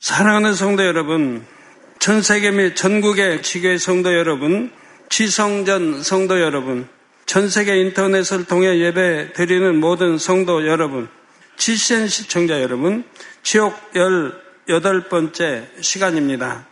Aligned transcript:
사랑하는 0.00 0.54
성도 0.54 0.86
여러분, 0.86 1.44
전 1.98 2.22
세계 2.22 2.52
및 2.52 2.76
전국의 2.76 3.42
지교의 3.42 3.80
성도 3.80 4.14
여러분, 4.14 4.70
지성전 5.08 6.04
성도 6.04 6.40
여러분, 6.40 6.88
전 7.26 7.48
세계 7.50 7.80
인터넷을 7.80 8.44
통해 8.44 8.78
예배 8.78 9.32
드리는 9.32 9.80
모든 9.80 10.16
성도 10.16 10.68
여러분, 10.68 11.08
GCN 11.56 12.06
시청자 12.06 12.62
여러분, 12.62 13.02
지옥 13.42 13.74
18번째 14.68 15.82
시간입니다. 15.82 16.64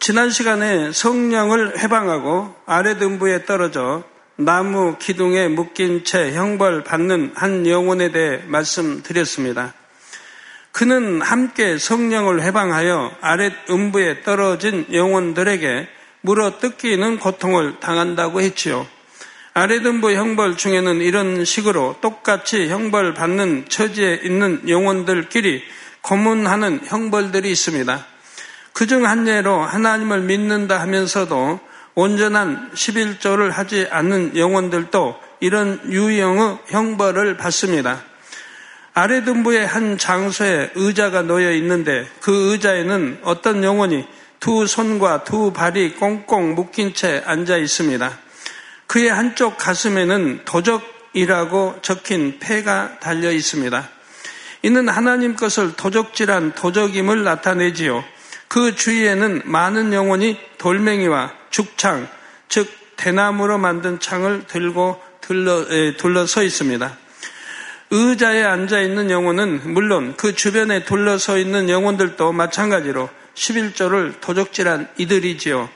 지난 0.00 0.30
시간에 0.30 0.90
성령을 0.92 1.80
해방하고 1.80 2.54
아래 2.64 2.96
등부에 2.96 3.44
떨어져 3.44 4.04
나무 4.36 4.96
기둥에 4.98 5.48
묶인 5.48 6.04
채 6.04 6.32
형벌 6.32 6.84
받는 6.84 7.32
한 7.34 7.66
영혼에 7.66 8.10
대해 8.10 8.38
말씀드렸습니다. 8.46 9.74
그는 10.78 11.20
함께 11.20 11.76
성령을 11.76 12.40
해방하여 12.40 13.10
아랫 13.20 13.52
음부에 13.68 14.22
떨어진 14.22 14.86
영혼들에게 14.92 15.88
물어 16.20 16.60
뜯기는 16.60 17.18
고통을 17.18 17.80
당한다고 17.80 18.40
했지요. 18.40 18.86
아랫 19.54 19.84
음부 19.84 20.12
형벌 20.12 20.56
중에는 20.56 21.00
이런 21.00 21.44
식으로 21.44 21.96
똑같이 22.00 22.68
형벌 22.68 23.14
받는 23.14 23.64
처지에 23.68 24.20
있는 24.22 24.68
영혼들끼리 24.68 25.64
고문하는 26.02 26.82
형벌들이 26.84 27.50
있습니다. 27.50 28.06
그 28.72 28.86
중 28.86 29.04
한 29.04 29.26
예로 29.26 29.60
하나님을 29.60 30.20
믿는다 30.20 30.80
하면서도 30.80 31.58
온전한 31.96 32.70
11조를 32.72 33.50
하지 33.50 33.88
않는 33.90 34.36
영혼들도 34.36 35.18
이런 35.40 35.80
유형의 35.90 36.58
형벌을 36.68 37.36
받습니다. 37.36 38.04
아래등부의 38.98 39.64
한 39.64 39.96
장소에 39.96 40.72
의자가 40.74 41.22
놓여 41.22 41.52
있는데 41.52 42.04
그 42.20 42.50
의자에는 42.50 43.20
어떤 43.22 43.62
영혼이 43.62 44.04
두 44.40 44.66
손과 44.66 45.22
두 45.22 45.52
발이 45.52 45.94
꽁꽁 45.94 46.56
묶인 46.56 46.94
채 46.94 47.22
앉아 47.24 47.58
있습니다. 47.58 48.18
그의 48.88 49.08
한쪽 49.08 49.56
가슴에는 49.56 50.40
도적이라고 50.44 51.76
적힌 51.80 52.40
패가 52.40 52.98
달려 52.98 53.30
있습니다. 53.30 53.88
이는 54.62 54.88
하나님 54.88 55.36
것을 55.36 55.76
도적질한 55.76 56.56
도적임을 56.56 57.22
나타내지요. 57.22 58.02
그 58.48 58.74
주위에는 58.74 59.42
많은 59.44 59.92
영혼이 59.92 60.40
돌멩이와 60.58 61.34
죽창, 61.50 62.08
즉 62.48 62.68
대나무로 62.96 63.58
만든 63.58 64.00
창을 64.00 64.48
들고 64.48 65.00
둘러, 65.20 65.66
둘러서 65.96 66.42
있습니다. 66.42 66.98
의자에 67.90 68.42
앉아 68.44 68.80
있는 68.80 69.10
영혼은 69.10 69.72
물론 69.72 70.14
그 70.16 70.34
주변에 70.34 70.84
둘러서 70.84 71.38
있는 71.38 71.70
영혼들도 71.70 72.32
마찬가지로 72.32 73.08
11조를 73.34 74.20
도적질한 74.20 74.88
이들이지요. 74.98 75.70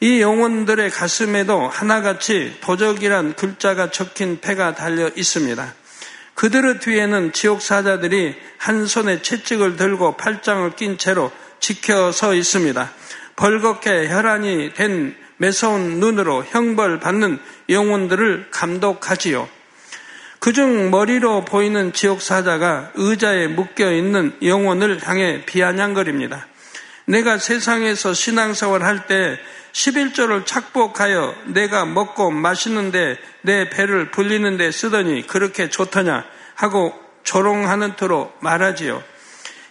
이 0.00 0.20
영혼들의 0.20 0.90
가슴에도 0.90 1.66
하나같이 1.66 2.58
도적이란 2.60 3.34
글자가 3.34 3.90
적힌 3.90 4.40
패가 4.40 4.74
달려 4.74 5.10
있습니다. 5.16 5.74
그들의 6.34 6.80
뒤에는 6.80 7.32
지옥 7.32 7.62
사자들이 7.62 8.36
한 8.58 8.86
손에 8.86 9.22
채찍을 9.22 9.76
들고 9.76 10.16
팔짱을 10.16 10.76
낀 10.76 10.98
채로 10.98 11.32
지켜서 11.60 12.34
있습니다. 12.34 12.92
벌겋게 13.36 14.08
혈안이 14.08 14.74
된 14.74 15.16
매서운 15.38 15.98
눈으로 15.98 16.44
형벌 16.44 17.00
받는 17.00 17.40
영혼들을 17.68 18.48
감독하지요. 18.50 19.48
그중 20.38 20.90
머리로 20.90 21.44
보이는 21.44 21.92
지옥 21.92 22.22
사자가 22.22 22.92
의자에 22.94 23.48
묶여 23.48 23.92
있는 23.92 24.36
영혼을 24.42 25.00
향해 25.06 25.44
비아냥거립니다. 25.44 26.46
내가 27.06 27.38
세상에서 27.38 28.14
신앙생활 28.14 28.82
할 28.82 29.06
때 29.06 29.38
11조를 29.72 30.46
착복하여 30.46 31.34
내가 31.46 31.84
먹고 31.84 32.30
마시는데 32.30 33.18
내 33.42 33.68
배를 33.68 34.10
불리는데 34.10 34.70
쓰더니 34.72 35.26
그렇게 35.26 35.68
좋더냐 35.70 36.24
하고 36.54 36.94
조롱하는 37.22 37.96
투로 37.96 38.32
말하지요. 38.40 39.02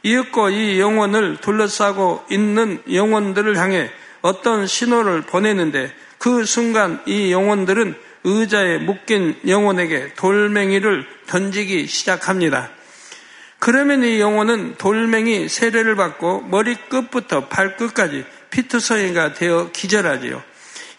이윽고 0.04 0.52
이 0.52 0.80
영혼을 0.80 1.38
둘러싸고 1.38 2.26
있는 2.30 2.82
영혼들을 2.92 3.58
향해 3.58 3.90
어떤 4.22 4.68
신호를 4.68 5.24
보내는데 5.24 5.94
그 6.18 6.46
순간 6.46 7.02
이 7.06 7.32
영혼들은 7.32 7.96
의자에 8.28 8.80
묶인 8.80 9.40
영혼에게 9.48 10.14
돌멩이를 10.16 11.08
던지기 11.28 11.88
시작합니다. 11.88 12.70
그러면 13.60 14.04
이 14.04 14.20
영혼은 14.20 14.76
돌멩이 14.76 15.48
세례를 15.48 15.96
받고 15.96 16.42
머리끝부터 16.42 17.48
발끝까지 17.48 18.26
피투성이가 18.52 19.34
되어 19.34 19.72
기절하지요. 19.72 20.44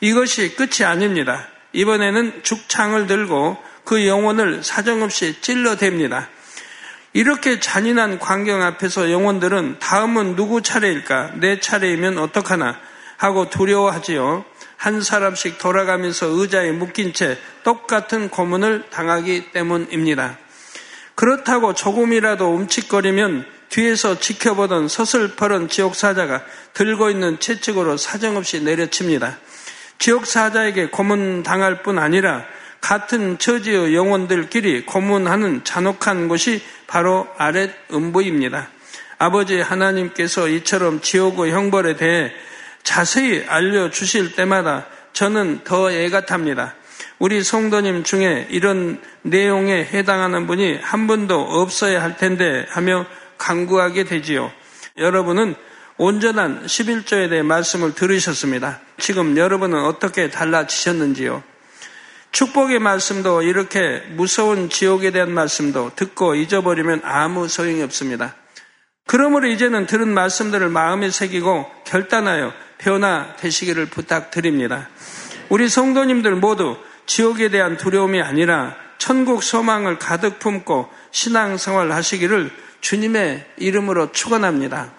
이것이 0.00 0.56
끝이 0.56 0.86
아닙니다. 0.86 1.48
이번에는 1.72 2.40
죽창을 2.42 3.06
들고 3.06 3.58
그 3.84 4.06
영혼을 4.06 4.64
사정없이 4.64 5.40
찔러댑니다. 5.40 6.26
이렇게 7.12 7.60
잔인한 7.60 8.18
광경 8.18 8.62
앞에서 8.62 9.10
영혼들은 9.10 9.78
다음은 9.80 10.36
누구 10.36 10.62
차례일까? 10.62 11.32
내 11.36 11.60
차례이면 11.60 12.18
어떡하나? 12.18 12.78
하고 13.18 13.50
두려워하지요. 13.50 14.44
한 14.78 15.02
사람씩 15.02 15.58
돌아가면서 15.58 16.26
의자에 16.28 16.70
묶인 16.70 17.12
채 17.12 17.36
똑같은 17.64 18.30
고문을 18.30 18.84
당하기 18.90 19.50
때문입니다. 19.50 20.38
그렇다고 21.16 21.74
조금이라도 21.74 22.54
움찔거리면 22.54 23.44
뒤에서 23.70 24.18
지켜보던 24.20 24.88
서슬퍼런 24.88 25.68
지옥사자가 25.68 26.44
들고 26.72 27.10
있는 27.10 27.40
채찍으로 27.40 27.96
사정없이 27.96 28.62
내려칩니다. 28.62 29.38
지옥사자에게 29.98 30.90
고문 30.90 31.42
당할 31.42 31.82
뿐 31.82 31.98
아니라 31.98 32.44
같은 32.80 33.38
처지의 33.38 33.96
영혼들끼리 33.96 34.86
고문하는 34.86 35.64
잔혹한 35.64 36.28
곳이 36.28 36.62
바로 36.86 37.26
아랫 37.36 37.74
음부입니다. 37.92 38.70
아버지 39.18 39.60
하나님께서 39.60 40.48
이처럼 40.48 41.00
지옥의 41.00 41.50
형벌에 41.50 41.96
대해 41.96 42.32
자세히 42.88 43.44
알려주실 43.46 44.34
때마다 44.34 44.86
저는 45.12 45.60
더 45.62 45.92
애가 45.92 46.24
탑니다. 46.24 46.74
우리 47.18 47.44
성도님 47.44 48.02
중에 48.02 48.46
이런 48.48 48.98
내용에 49.20 49.84
해당하는 49.84 50.46
분이 50.46 50.78
한 50.80 51.06
분도 51.06 51.38
없어야 51.38 52.02
할 52.02 52.16
텐데 52.16 52.64
하며 52.70 53.04
강구하게 53.36 54.04
되지요. 54.04 54.50
여러분은 54.96 55.54
온전한 55.98 56.64
11조에 56.64 57.28
대해 57.28 57.42
말씀을 57.42 57.94
들으셨습니다. 57.94 58.80
지금 58.96 59.36
여러분은 59.36 59.84
어떻게 59.84 60.30
달라지셨는지요? 60.30 61.42
축복의 62.32 62.78
말씀도 62.78 63.42
이렇게 63.42 64.02
무서운 64.12 64.70
지옥에 64.70 65.10
대한 65.10 65.30
말씀도 65.34 65.92
듣고 65.94 66.36
잊어버리면 66.36 67.02
아무 67.04 67.48
소용이 67.48 67.82
없습니다. 67.82 68.34
그러므로 69.06 69.46
이제는 69.48 69.86
들은 69.86 70.08
말씀들을 70.08 70.70
마음에 70.70 71.10
새기고 71.10 71.70
결단하여 71.84 72.54
변화 72.78 73.34
되시기를 73.36 73.86
부탁드립니다. 73.86 74.88
우리 75.48 75.68
성도님들 75.68 76.36
모두 76.36 76.76
지옥에 77.06 77.48
대한 77.48 77.76
두려움이 77.76 78.20
아니라 78.22 78.76
천국 78.98 79.42
소망을 79.42 79.98
가득 79.98 80.38
품고 80.38 80.90
신앙생활 81.10 81.92
하시기를 81.92 82.50
주님의 82.80 83.46
이름으로 83.56 84.12
축원합니다. 84.12 84.92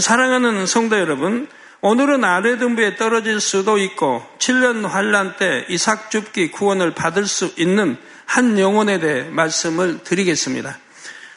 사랑하는 0.00 0.66
성도 0.66 0.98
여러분, 0.98 1.48
오늘은 1.80 2.24
아래등부에 2.24 2.96
떨어질 2.96 3.40
수도 3.40 3.78
있고 3.78 4.22
7년 4.38 4.86
환란 4.86 5.36
때 5.36 5.64
이삭 5.68 6.10
줍기 6.10 6.50
구원을 6.50 6.94
받을 6.94 7.26
수 7.26 7.52
있는 7.56 7.96
한 8.26 8.58
영혼에 8.58 9.00
대해 9.00 9.24
말씀을 9.24 10.04
드리겠습니다. 10.04 10.78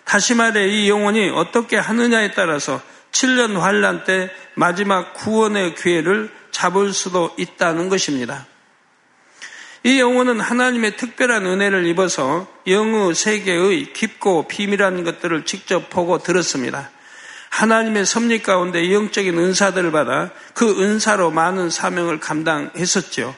다시 0.03 0.35
말해 0.35 0.67
이 0.67 0.89
영혼이 0.89 1.29
어떻게 1.29 1.77
하느냐에 1.77 2.31
따라서 2.33 2.81
7년 3.13 3.57
환란 3.57 4.03
때 4.03 4.29
마지막 4.55 5.13
구원의 5.13 5.75
기회를 5.75 6.29
잡을 6.51 6.91
수도 6.91 7.33
있다는 7.37 7.87
것입니다. 7.87 8.45
이 9.85 9.99
영혼은 9.99 10.39
하나님의 10.39 10.97
특별한 10.97 11.45
은혜를 11.45 11.85
입어서 11.87 12.47
영의 12.67 13.13
세계의 13.15 13.93
깊고 13.93 14.47
비밀한 14.47 15.03
것들을 15.03 15.45
직접 15.45 15.89
보고 15.89 16.19
들었습니다. 16.19 16.89
하나님의 17.49 18.05
섭리 18.05 18.41
가운데 18.41 18.91
영적인 18.91 19.37
은사들을 19.37 19.91
받아 19.91 20.31
그 20.53 20.81
은사로 20.81 21.31
많은 21.31 21.69
사명을 21.69 22.19
감당했었죠. 22.19 23.35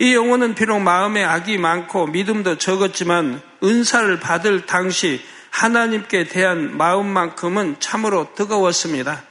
이 0.00 0.14
영혼은 0.14 0.54
비록 0.54 0.80
마음에 0.80 1.22
악이 1.24 1.58
많고 1.58 2.08
믿음도 2.08 2.58
적었지만 2.58 3.40
은사를 3.62 4.18
받을 4.18 4.66
당시 4.66 5.22
하나님께 5.50 6.24
대한 6.24 6.76
마음만큼은 6.76 7.76
참으로 7.80 8.34
뜨거웠습니다. 8.34 9.22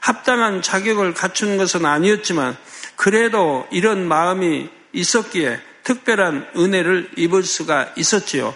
합당한 0.00 0.62
자격을 0.62 1.14
갖춘 1.14 1.56
것은 1.56 1.84
아니었지만 1.86 2.56
그래도 2.96 3.66
이런 3.70 4.06
마음이 4.06 4.68
있었기에 4.92 5.60
특별한 5.84 6.50
은혜를 6.56 7.10
입을 7.16 7.42
수가 7.42 7.92
있었지요. 7.96 8.54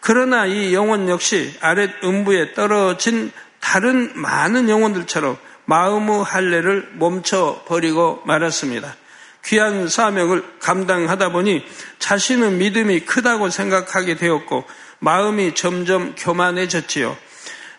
그러나 0.00 0.46
이 0.46 0.74
영혼 0.74 1.08
역시 1.08 1.54
아랫 1.60 2.02
음부에 2.04 2.54
떨어진 2.54 3.32
다른 3.60 4.12
많은 4.14 4.68
영혼들처럼 4.68 5.36
마음의 5.64 6.24
할례를 6.24 6.90
멈춰 6.94 7.62
버리고 7.66 8.22
말았습니다. 8.24 8.96
귀한 9.44 9.88
사명을 9.88 10.44
감당하다 10.60 11.32
보니 11.32 11.64
자신의 11.98 12.52
믿음이 12.52 13.00
크다고 13.00 13.50
생각하게 13.50 14.16
되었고 14.16 14.64
마음이 14.98 15.54
점점 15.54 16.14
교만해졌지요. 16.16 17.16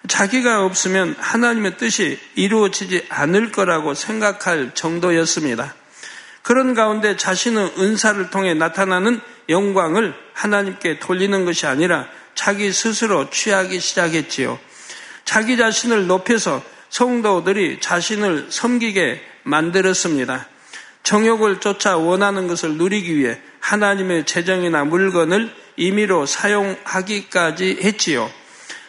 자기가 0.08 0.64
없으면 0.66 1.16
하나님의 1.20 1.78
뜻이 1.78 2.20
이루어지지 2.36 3.06
않을 3.10 3.52
거라고 3.52 3.94
생각할 3.94 4.72
정도였습니다. 4.74 5.76
그런 6.42 6.74
가운데 6.74 7.18
자신의 7.18 7.74
은사를 7.78 8.30
통해 8.30 8.54
나타나는 8.54 9.20
영광을 9.50 10.14
하나님께 10.34 11.00
돌리는 11.00 11.46
것이 11.46 11.68
아니라 11.68 12.08
자기 12.34 12.72
스스로 12.72 13.30
취하기 13.30 13.80
시작했지요. 13.80 14.58
자기 15.26 15.58
자신을 15.58 16.08
높여서 16.08 16.64
성도들이 16.90 17.80
자신을 17.82 18.48
섬기게 18.50 19.22
만들었습니다. 19.44 20.48
정욕을 21.04 21.60
쫓아 21.60 21.98
원하는 21.98 22.48
것을 22.48 22.76
누리기 22.76 23.16
위해 23.16 23.40
하나님의 23.60 24.26
재정이나 24.26 24.86
물건을 24.86 25.54
임의로 25.80 26.26
사용하기까지 26.26 27.80
했지요. 27.84 28.30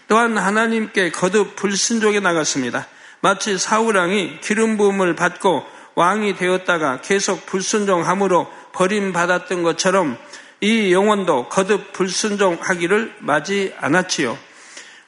또한 0.08 0.36
하나님께 0.36 1.12
거듭 1.12 1.56
불순종에 1.56 2.20
나갔습니다. 2.20 2.86
마치 3.20 3.56
사우랑이 3.56 4.40
기름 4.40 4.76
부음을 4.76 5.14
받고 5.14 5.64
왕이 5.94 6.36
되었다가 6.36 7.00
계속 7.00 7.46
불순종함으로 7.46 8.50
버림받았던 8.72 9.62
것처럼 9.62 10.18
이 10.60 10.92
영혼도 10.92 11.48
거듭 11.48 11.92
불순종하기를 11.92 13.14
맞이 13.20 13.72
않았지요. 13.78 14.36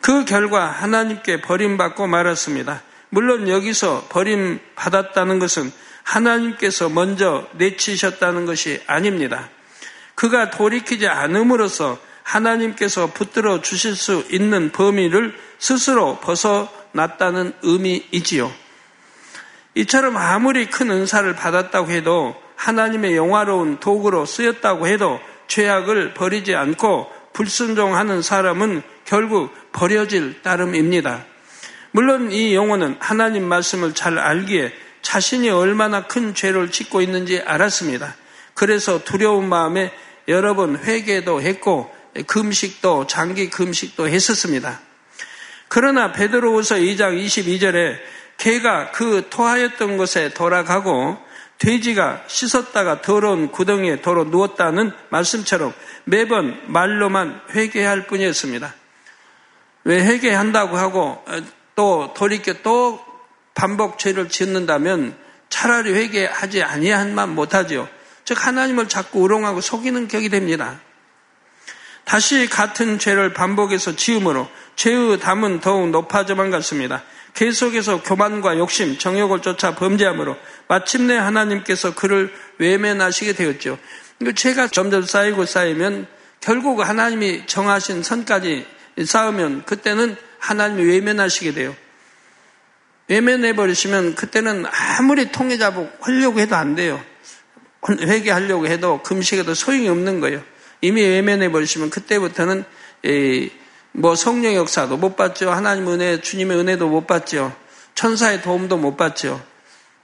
그 0.00 0.25
결과 0.25 0.67
하나님께 0.67 1.43
버림받고 1.43 2.06
말았습니다. 2.06 2.82
물론 3.08 3.49
여기서 3.49 4.06
버림받았다는 4.08 5.38
것은 5.38 5.73
하나님께서 6.02 6.88
먼저 6.88 7.46
내치셨다는 7.52 8.46
것이 8.46 8.81
아닙니다. 8.87 9.49
그가 10.14 10.50
돌이키지 10.50 11.06
않음으로써 11.09 11.99
하나님께서 12.23 13.09
붙들어 13.09 13.61
주실 13.61 13.97
수 13.97 14.25
있는 14.31 14.70
범위를 14.73 15.35
스스로 15.59 16.19
벗어났다는 16.20 17.55
의미이지요. 17.62 18.53
이처럼 19.75 20.17
아무리 20.17 20.67
큰 20.67 20.91
은사를 20.91 21.35
받았다고 21.35 21.91
해도 21.91 22.37
하나님의 22.56 23.17
영화로운 23.17 23.81
도구로 23.81 24.26
쓰였다고 24.26 24.87
해도 24.87 25.20
죄악을 25.49 26.14
버리지 26.14 26.55
않고 26.55 27.11
불순종하는 27.32 28.23
사람은 28.23 28.82
결국 29.05 29.53
버려질 29.73 30.43
따름입니다. 30.43 31.25
물론 31.91 32.31
이 32.31 32.55
영혼은 32.55 32.97
하나님 33.00 33.44
말씀을 33.44 33.94
잘 33.94 34.19
알기에 34.19 34.73
자신이 35.03 35.50
얼마나 35.50 36.06
큰 36.06 36.35
죄를 36.35 36.70
짓고 36.70 37.03
있는지 37.03 37.41
알았습니다. 37.41 38.14
그래서 38.54 39.02
두려운 39.02 39.49
마음에 39.49 39.93
여러 40.28 40.54
번 40.54 40.76
회개도 40.76 41.43
했고 41.43 41.93
금식도 42.26 43.06
장기 43.06 43.50
금식도 43.50 44.08
했었습니다. 44.08 44.81
그러나 45.69 46.12
베드로후서 46.12 46.76
2장 46.76 47.19
22절에 47.25 47.96
개가 48.37 48.90
그 48.93 49.26
토하였던 49.31 49.96
곳에 49.96 50.28
돌아가고 50.31 51.16
돼지가 51.58 52.25
씻었다가 52.26 53.02
더러운 53.02 53.52
구덩이에 53.52 54.02
도로 54.02 54.25
누웠다는 54.25 54.93
말씀처럼 55.10 55.72
매번 56.04 56.60
말로만 56.66 57.40
회개할 57.50 58.06
뿐이었습니다. 58.06 58.75
왜 59.84 60.04
회개한다고 60.04 60.76
하고 60.76 61.25
또 61.75 62.12
돌이켜 62.14 62.54
또 62.62 63.00
반복 63.54 63.99
죄를 63.99 64.28
짓는다면 64.28 65.16
차라리 65.49 65.93
회개하지 65.93 66.62
아니한만 66.62 67.34
못하지요. 67.34 67.88
즉 68.24 68.46
하나님을 68.46 68.88
자꾸 68.88 69.20
우롱하고 69.22 69.60
속이는 69.60 70.08
격이 70.08 70.28
됩니다. 70.28 70.80
다시 72.04 72.48
같은 72.48 72.98
죄를 72.98 73.32
반복해서 73.32 73.96
지음으로 73.96 74.48
죄의 74.76 75.20
담은 75.20 75.60
더욱 75.60 75.90
높아져만 75.90 76.50
갔습니다. 76.50 77.02
계속해서 77.34 78.02
교만과 78.02 78.58
욕심, 78.58 78.98
정욕을 78.98 79.40
쫓아 79.40 79.74
범죄함으로 79.74 80.36
마침내 80.69 81.16
하나님께서 81.16 81.94
그를 81.94 82.32
외면하시게 82.58 83.32
되었죠. 83.32 83.78
죄가 84.34 84.68
점점 84.68 85.02
쌓이고 85.02 85.46
쌓이면 85.46 86.06
결국 86.40 86.86
하나님이 86.86 87.46
정하신 87.46 88.02
선까지 88.02 88.66
쌓으면 89.04 89.64
그때는 89.64 90.16
하나님이 90.38 90.84
외면하시게 90.84 91.54
돼요. 91.54 91.75
외면해 93.08 93.54
버리시면 93.54 94.14
그때는 94.14 94.64
아무리 94.98 95.32
통해 95.32 95.56
잡고 95.58 95.90
하려고 96.00 96.40
해도 96.40 96.56
안 96.56 96.75
돼요. 96.75 97.02
회개하려고 97.88 98.67
해도 98.67 99.02
금식에도 99.02 99.55
소용이 99.55 99.88
없는 99.88 100.20
거예요. 100.20 100.43
이미 100.81 101.02
외면해 101.02 101.50
버리시면 101.50 101.90
그때부터는 101.90 102.64
뭐 103.93 104.14
성령 104.14 104.55
역사도 104.55 104.96
못 104.96 105.17
받죠. 105.17 105.50
하나님 105.50 105.88
은혜, 105.88 106.20
주님의 106.20 106.58
은혜도 106.58 106.88
못 106.88 107.06
받죠. 107.06 107.55
천사의 107.94 108.43
도움도 108.43 108.76
못 108.79 108.96
받죠. 108.96 109.44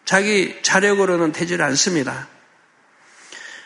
자기 0.05 0.57
자력으로는 0.63 1.33
되질 1.33 1.63
않습니다. 1.63 2.29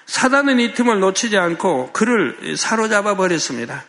사단은 0.06 0.60
이 0.60 0.74
틈을 0.74 1.00
놓치지 1.00 1.38
않고 1.38 1.90
그를 1.92 2.56
사로잡아 2.56 3.16
버렸습니다. 3.16 3.84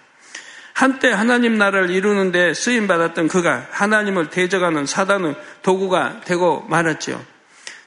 한때 0.74 1.12
하나님 1.12 1.58
나라를 1.58 1.92
이루는데 1.92 2.54
쓰임 2.54 2.88
받았던 2.88 3.28
그가 3.28 3.68
하나님을 3.72 4.30
대적하는 4.30 4.86
사단의 4.86 5.36
도구가 5.62 6.22
되고 6.26 6.66
말았 6.70 6.98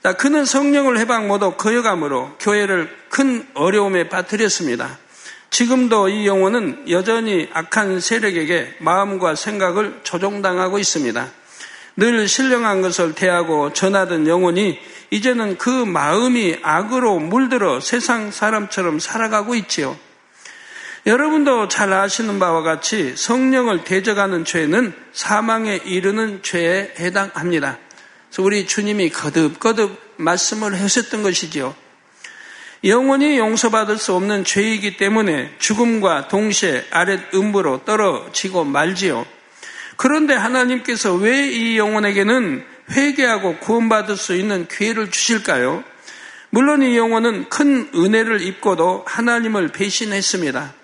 죠. 0.02 0.16
그는 0.16 0.44
성령을 0.44 0.98
해방 0.98 1.28
모두 1.28 1.52
거여감으로 1.52 2.36
교회를 2.38 2.94
큰 3.08 3.46
어려움에 3.54 4.08
빠뜨렸습니다. 4.08 4.98
지금도 5.50 6.08
이 6.08 6.26
영혼은 6.26 6.90
여전히 6.90 7.48
악한 7.52 8.00
세력에게 8.00 8.76
마음과 8.80 9.34
생각을 9.34 10.00
조종당하고 10.02 10.78
있습니다. 10.78 11.28
늘 11.96 12.28
신령한 12.28 12.82
것을 12.82 13.14
대하고 13.14 13.72
전하던 13.72 14.26
영혼이 14.26 14.78
이제는 15.10 15.56
그 15.56 15.70
마음이 15.70 16.58
악으로 16.62 17.18
물들어 17.20 17.80
세상 17.80 18.30
사람처럼 18.30 18.98
살아가고 18.98 19.54
있지요. 19.54 19.96
여러분도 21.06 21.68
잘 21.68 21.92
아시는 21.92 22.38
바와 22.38 22.62
같이 22.62 23.14
성령을 23.16 23.84
대적하는 23.84 24.44
죄는 24.44 24.92
사망에 25.12 25.76
이르는 25.84 26.42
죄에 26.42 26.94
해당합니다. 26.98 27.78
그래서 28.36 28.44
우리 28.44 28.66
주님이 28.66 29.08
거듭거듭 29.08 29.98
말씀을 30.18 30.78
하셨던 30.78 31.22
것이지요. 31.22 31.74
영원히 32.84 33.38
용서받을 33.38 33.96
수 33.96 34.12
없는 34.12 34.44
죄이기 34.44 34.98
때문에 34.98 35.54
죽음과 35.58 36.28
동시에 36.28 36.84
아랫 36.90 37.32
음부로 37.32 37.86
떨어지고 37.86 38.64
말지요. 38.64 39.24
그런데 39.96 40.34
하나님께서 40.34 41.14
왜 41.14 41.48
이 41.48 41.78
영혼에게는 41.78 42.62
회개하고 42.90 43.56
구원받을 43.56 44.18
수 44.18 44.34
있는 44.34 44.68
기회를 44.68 45.10
주실까요? 45.10 45.82
물론 46.50 46.82
이 46.82 46.94
영혼은 46.94 47.48
큰 47.48 47.88
은혜를 47.94 48.42
입고도 48.42 49.04
하나님을 49.06 49.68
배신했습니다. 49.68 50.74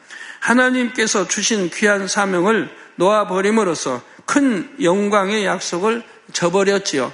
하나님께서 0.41 1.29
주신 1.29 1.69
귀한 1.69 2.09
사명을 2.09 2.71
놓아버림으로써 2.97 4.01
큰 4.25 4.75
영광의 4.81 5.45
약속을 5.45 6.03
저버렸지요. 6.33 7.13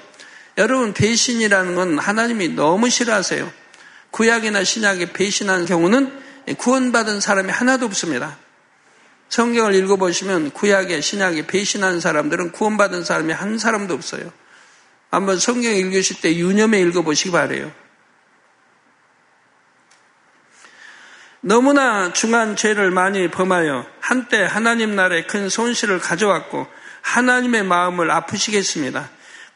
여러분, 0.58 0.92
배신이라는 0.92 1.74
건 1.76 1.98
하나님이 1.98 2.48
너무 2.48 2.90
싫어하세요. 2.90 3.50
구약이나 4.10 4.64
신약에 4.64 5.12
배신한 5.12 5.64
경우는 5.66 6.20
구원받은 6.58 7.20
사람이 7.20 7.50
하나도 7.50 7.86
없습니다. 7.86 8.36
성경을 9.28 9.74
읽어보시면 9.74 10.50
구약에 10.50 11.00
신약에 11.00 11.46
배신한 11.46 12.00
사람들은 12.00 12.52
구원받은 12.52 13.04
사람이 13.04 13.32
한 13.32 13.58
사람도 13.58 13.94
없어요. 13.94 14.32
한번 15.10 15.38
성경 15.38 15.72
읽으실 15.72 16.20
때 16.20 16.34
유념해 16.36 16.80
읽어보시기 16.80 17.30
바래요. 17.30 17.70
너무나 21.40 22.12
중한 22.12 22.56
죄를 22.56 22.90
많이 22.90 23.30
범하여 23.30 23.86
한때 24.00 24.42
하나님 24.42 24.96
나라에 24.96 25.22
큰 25.22 25.48
손실을 25.48 26.00
가져왔고 26.00 26.66
하나님의 27.02 27.62
마음을 27.62 28.10
아프시겠습니다. 28.10 29.08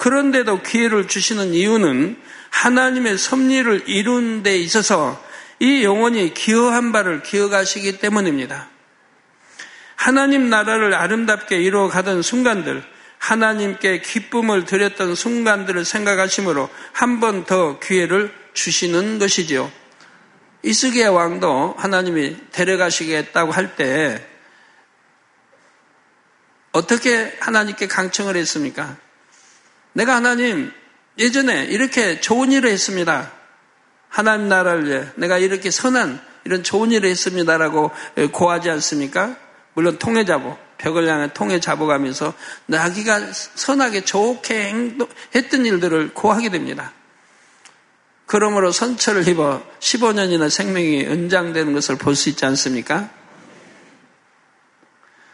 그런데도 0.03 0.63
기회를 0.63 1.07
주시는 1.07 1.55
이유는 1.55 2.21
하나님의 2.51 3.17
섭리를 3.17 3.85
이룬 3.87 4.43
데 4.43 4.59
있어서 4.59 5.25
이 5.61 5.85
영혼이 5.85 6.35
기여한 6.35 6.91
바를 6.91 7.23
기억하시기 7.23 8.01
때문입니다. 8.01 8.69
하나님 9.95 10.51
나라를 10.51 10.93
아름답게 10.95 11.63
이루어 11.63 11.87
가던 11.87 12.23
순간들, 12.23 12.83
하나님께 13.19 14.01
기쁨을 14.01 14.65
드렸던 14.65 15.15
순간들을 15.15 15.85
생각하시므로 15.85 16.69
한 16.93 17.21
번 17.21 17.45
더 17.45 17.79
기회를 17.79 18.35
주시는 18.55 19.21
것이지요. 19.21 19.71
이스기야 20.65 21.11
왕도 21.13 21.77
하나님이 21.79 22.39
데려가시겠다고 22.51 23.53
할 23.53 23.77
때 23.77 24.27
어떻게 26.73 27.37
하나님께 27.39 27.87
강청을 27.87 28.37
했습니까? 28.37 28.97
내가 29.93 30.17
하나님 30.17 30.73
예전에 31.19 31.65
이렇게 31.65 32.21
좋은 32.21 32.53
일을 32.53 32.71
했습니다. 32.71 33.33
하나님 34.09 34.49
나라를 34.49 34.89
위해 34.89 35.07
내가 35.17 35.39
이렇게 35.39 35.71
선한 35.71 36.21
이런 36.45 36.63
좋은 36.63 36.91
일을 36.93 37.09
했습니다라고 37.09 37.91
고하지 38.33 38.71
않습니까? 38.71 39.37
물론 39.75 39.99
통해 39.99 40.25
잡어 40.25 40.59
벽을 40.79 41.09
향해 41.09 41.33
통해 41.33 41.61
잡아가면서 41.61 42.35
나기가 42.67 43.21
선하게 43.33 44.05
좋게 44.05 44.65
행동, 44.65 45.09
했던 45.35 45.65
일들을 45.65 46.13
고하게 46.13 46.49
됩니다. 46.51 46.93
그러므로 48.27 48.73
선처를 48.73 49.29
입어 49.29 49.63
15년이나 49.79 50.51
생명이 50.51 51.05
연장되는 51.05 51.73
것을 51.73 51.97
볼 51.97 52.17
수 52.17 52.29
있지 52.31 52.45
않습니까? 52.47 53.11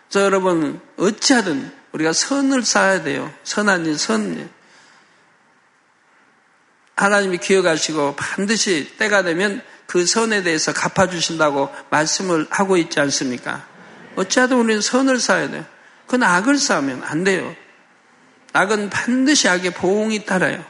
저 0.08 0.22
여러분 0.22 0.80
어찌하든 0.96 1.77
우리가 1.92 2.12
선을 2.12 2.62
쌓아야 2.64 3.02
돼요. 3.02 3.33
선한 3.45 3.87
일, 3.87 3.99
선 3.99 4.35
일. 4.37 4.49
하나님이 6.97 7.38
기억하시고 7.38 8.16
반드시 8.16 8.97
때가 8.99 9.23
되면 9.23 9.62
그 9.87 10.04
선에 10.04 10.42
대해서 10.42 10.73
갚아주신다고 10.73 11.73
말씀을 11.90 12.47
하고 12.50 12.76
있지 12.76 13.00
않습니까? 13.00 13.66
어찌하든 14.16 14.57
우리는 14.57 14.80
선을 14.80 15.21
쌓아야 15.21 15.49
돼요. 15.49 15.64
그건 16.07 16.25
악을 16.25 16.59
쌓으면 16.59 17.02
안 17.04 17.23
돼요. 17.25 17.54
악은 18.52 18.90
반드시 18.90 19.49
악의 19.49 19.73
보응이 19.75 20.25
따라요. 20.25 20.64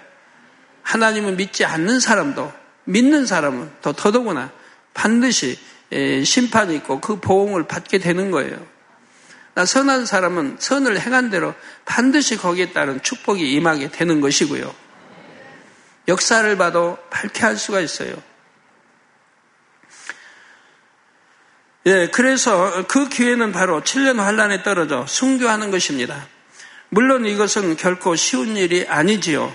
하나님을 0.83 1.37
믿지 1.37 1.65
않는 1.65 2.01
사람도 2.01 2.53
믿는 2.85 3.27
사람은 3.27 3.71
더 3.83 3.93
더더구나 3.93 4.51
반드시 4.95 5.59
심판이 6.25 6.77
있고 6.77 7.01
그 7.01 7.21
보응을 7.21 7.67
받게 7.67 7.99
되는 7.99 8.31
거예요. 8.31 8.59
선한 9.65 10.07
사람은 10.07 10.57
선을 10.59 11.01
행한 11.01 11.31
대로 11.31 11.55
반드시 11.85 12.37
거기에 12.37 12.73
따른 12.73 13.03
축복이 13.03 13.53
임하게 13.53 13.91
되는 13.91 14.21
것이고요. 14.21 14.75
역사를 16.09 16.57
봐도 16.57 16.99
밝게 17.11 17.41
할 17.41 17.57
수가 17.57 17.81
있어요. 17.81 18.15
예, 21.87 22.09
그래서 22.09 22.87
그 22.87 23.09
기회는 23.09 23.53
바로 23.53 23.81
7년 23.83 24.17
환란에 24.17 24.63
떨어져 24.63 25.07
순교하는 25.07 25.71
것입니다. 25.71 26.27
물론 26.91 27.27
이것은 27.27 27.77
결코 27.77 28.17
쉬운 28.17 28.57
일이 28.57 28.87
아니지요. 28.89 29.55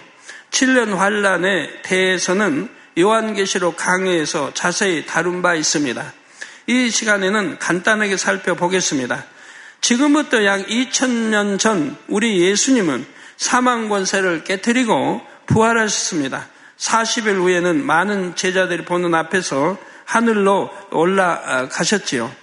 7년 0.51 0.95
환란에 0.95 1.81
대해서는 1.81 2.69
요한계시록 2.98 3.75
강의에서 3.75 4.53
자세히 4.53 5.05
다룬 5.05 5.41
바 5.41 5.55
있습니다. 5.55 6.13
이 6.67 6.89
시간에는 6.89 7.60
간단하게 7.60 8.17
살펴보겠습니다. 8.17 9.25
지금부터 9.83 10.45
약 10.45 10.65
2000년 10.67 11.59
전 11.59 11.97
우리 12.07 12.39
예수님은 12.39 13.05
사망 13.35 13.89
권세를 13.89 14.45
깨뜨리고 14.45 15.21
부활하셨습니다. 15.45 16.47
40일 16.77 17.35
후에는 17.35 17.85
많은 17.85 18.37
제자들이 18.37 18.85
보는 18.85 19.13
앞에서 19.13 19.77
하늘로 20.05 20.71
올라가셨지요. 20.91 22.33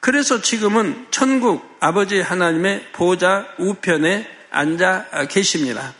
그래서 0.00 0.42
지금은 0.42 1.06
천국 1.10 1.78
아버지 1.80 2.20
하나님의 2.20 2.88
보좌 2.92 3.46
우편에 3.58 4.28
앉아 4.50 5.28
계십니다. 5.30 5.94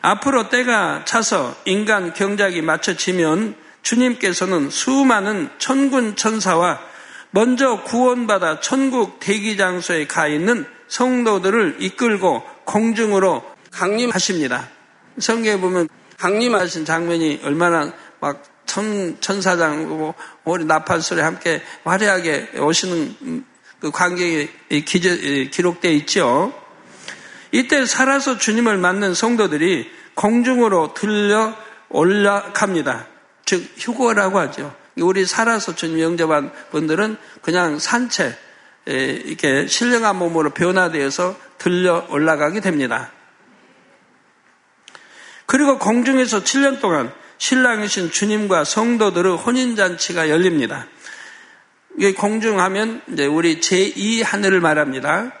앞으로 0.00 0.48
때가 0.48 1.04
차서 1.04 1.54
인간 1.66 2.14
경작이 2.14 2.62
맞춰지면 2.62 3.56
주님께서는 3.82 4.70
수많은 4.70 5.50
천군 5.58 6.16
천사와 6.16 6.91
먼저 7.32 7.82
구원받아 7.82 8.60
천국 8.60 9.18
대기장소에 9.18 10.06
가 10.06 10.28
있는 10.28 10.66
성도들을 10.88 11.78
이끌고 11.80 12.42
공중으로 12.64 13.42
강림하십니다. 13.70 14.68
성경에 15.18 15.58
보면 15.58 15.88
강림하신 16.18 16.84
장면이 16.84 17.40
얼마나 17.42 17.92
막 18.20 18.44
천, 18.66 19.18
천사장, 19.20 19.88
뭐, 19.88 20.14
우리 20.44 20.64
나팔소리 20.64 21.20
함께 21.20 21.62
화려하게 21.84 22.58
오시는 22.58 23.44
그 23.80 23.90
광경이 23.90 24.48
기록되어 25.50 25.90
있죠. 25.92 26.52
이때 27.50 27.84
살아서 27.84 28.38
주님을 28.38 28.78
만난 28.78 29.14
성도들이 29.14 29.90
공중으로 30.14 30.94
들려 30.94 31.54
올라갑니다. 31.88 33.06
즉, 33.44 33.68
휴거라고 33.76 34.38
하죠. 34.38 34.74
우리 34.96 35.24
살아서 35.24 35.74
주님 35.74 36.00
영접한 36.00 36.52
분들은 36.70 37.16
그냥 37.40 37.78
산채, 37.78 38.36
이렇게 38.86 39.66
신령한 39.66 40.16
몸으로 40.16 40.50
변화되어서 40.50 41.36
들려 41.58 42.06
올라가게 42.10 42.60
됩니다. 42.60 43.12
그리고 45.46 45.78
공중에서 45.78 46.42
7년 46.42 46.80
동안 46.80 47.12
신랑이신 47.38 48.10
주님과 48.10 48.64
성도들의 48.64 49.36
혼인잔치가 49.36 50.28
열립니다. 50.28 50.86
이게 51.98 52.14
공중하면 52.14 53.02
이제 53.12 53.26
우리 53.26 53.60
제2 53.60 54.24
하늘을 54.24 54.60
말합니다. 54.60 55.32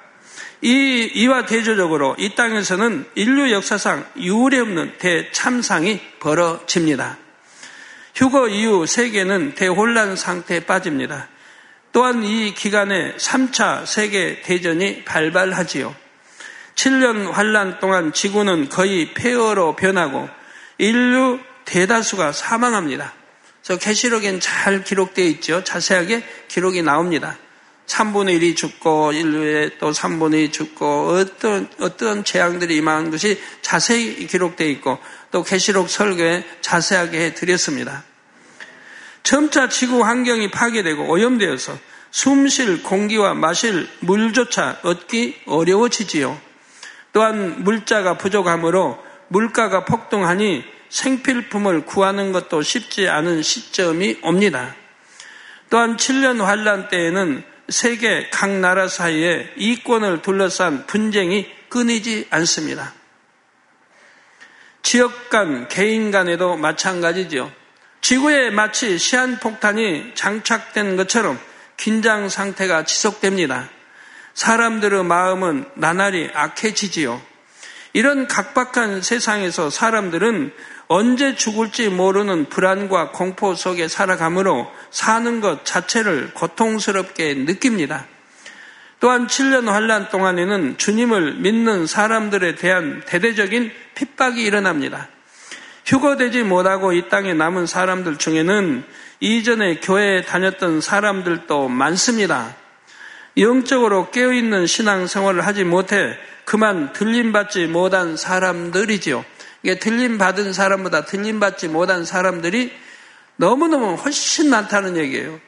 이, 0.60 1.10
이와 1.14 1.46
대조적으로 1.46 2.14
이 2.18 2.34
땅에서는 2.34 3.06
인류 3.14 3.50
역사상 3.52 4.06
유례 4.18 4.58
없는 4.60 4.98
대참상이 4.98 6.00
벌어집니다. 6.20 7.18
휴거 8.14 8.48
이후 8.48 8.86
세계는 8.86 9.54
대혼란 9.54 10.16
상태에 10.16 10.60
빠집니다. 10.60 11.28
또한 11.92 12.24
이 12.24 12.54
기간에 12.54 13.14
3차 13.16 13.86
세계 13.86 14.40
대전이 14.42 15.04
발발하지요. 15.04 15.94
7년 16.74 17.30
환란 17.30 17.78
동안 17.80 18.12
지구는 18.12 18.68
거의 18.68 19.12
폐허로 19.12 19.76
변하고 19.76 20.28
인류 20.78 21.38
대다수가 21.64 22.32
사망합니다. 22.32 23.12
그래서 23.62 23.78
계시록엔 23.78 24.40
잘 24.40 24.82
기록되어 24.82 25.24
있죠. 25.26 25.62
자세하게 25.62 26.24
기록이 26.48 26.82
나옵니다. 26.82 27.36
3분의 27.86 28.40
1이 28.40 28.56
죽고 28.56 29.12
인류의 29.12 29.78
또 29.78 29.90
3분의 29.90 30.48
2이 30.48 30.52
죽고 30.52 31.10
어떤 31.10 31.68
어떤 31.80 32.24
재앙들이 32.24 32.76
임하는 32.76 33.10
것이 33.10 33.40
자세히 33.60 34.26
기록되어 34.26 34.68
있고 34.68 34.98
또 35.30 35.42
계시록 35.42 35.90
설교에 35.90 36.44
자세하게 36.60 37.20
해 37.20 37.34
드렸습니다. 37.34 38.04
점차 39.22 39.68
지구 39.68 40.02
환경이 40.02 40.50
파괴되고 40.50 41.08
오염되어서 41.08 41.78
숨쉴 42.10 42.82
공기와 42.82 43.34
마실 43.34 43.88
물조차 44.00 44.78
얻기 44.82 45.42
어려워지지요. 45.46 46.38
또한 47.12 47.62
물자가 47.62 48.18
부족하므로 48.18 49.02
물가가 49.28 49.84
폭등하니 49.84 50.64
생필품을 50.88 51.86
구하는 51.86 52.32
것도 52.32 52.62
쉽지 52.62 53.08
않은 53.08 53.42
시점이 53.42 54.18
옵니다. 54.22 54.74
또한 55.70 55.96
7년 55.96 56.42
환란 56.42 56.88
때에는 56.88 57.44
세계 57.68 58.28
각 58.30 58.50
나라 58.50 58.88
사이에 58.88 59.52
이권을 59.56 60.22
둘러싼 60.22 60.86
분쟁이 60.86 61.50
끊이지 61.68 62.28
않습니다. 62.30 62.92
지역 64.82 65.30
간, 65.30 65.68
개인 65.68 66.10
간에도 66.10 66.56
마찬가지죠. 66.56 67.52
지구에 68.00 68.50
마치 68.50 68.98
시한폭탄이 68.98 70.12
장착된 70.14 70.96
것처럼 70.96 71.38
긴장 71.76 72.28
상태가 72.28 72.84
지속됩니다. 72.84 73.68
사람들의 74.34 75.04
마음은 75.04 75.66
나날이 75.74 76.30
악해지지요. 76.34 77.22
이런 77.92 78.26
각박한 78.26 79.02
세상에서 79.02 79.70
사람들은 79.70 80.52
언제 80.94 81.34
죽을지 81.34 81.88
모르는 81.88 82.50
불안과 82.50 83.12
공포 83.12 83.54
속에 83.54 83.88
살아가므로 83.88 84.70
사는 84.90 85.40
것 85.40 85.64
자체를 85.64 86.32
고통스럽게 86.34 87.32
느낍니다. 87.32 88.04
또한 89.00 89.26
7년 89.26 89.68
환란 89.68 90.10
동안에는 90.10 90.76
주님을 90.76 91.36
믿는 91.36 91.86
사람들에 91.86 92.56
대한 92.56 93.00
대대적인 93.06 93.72
핍박이 93.94 94.42
일어납니다. 94.42 95.08
휴거되지 95.86 96.42
못하고 96.42 96.92
이 96.92 97.08
땅에 97.08 97.32
남은 97.32 97.66
사람들 97.66 98.18
중에는 98.18 98.84
이전에 99.20 99.76
교회에 99.76 100.24
다녔던 100.24 100.82
사람들도 100.82 101.68
많습니다. 101.68 102.54
영적으로 103.38 104.10
깨어있는 104.10 104.66
신앙생활을 104.66 105.46
하지 105.46 105.64
못해 105.64 106.18
그만 106.44 106.92
들림받지 106.92 107.66
못한 107.68 108.18
사람들이지요. 108.18 109.24
이게 109.62 109.78
들림 109.78 110.18
받은 110.18 110.52
사람보다 110.52 111.04
들림 111.04 111.40
받지 111.40 111.68
못한 111.68 112.04
사람들이 112.04 112.72
너무너무 113.36 113.94
훨씬 113.94 114.50
많다는 114.50 114.96
얘기예요. 114.96 115.40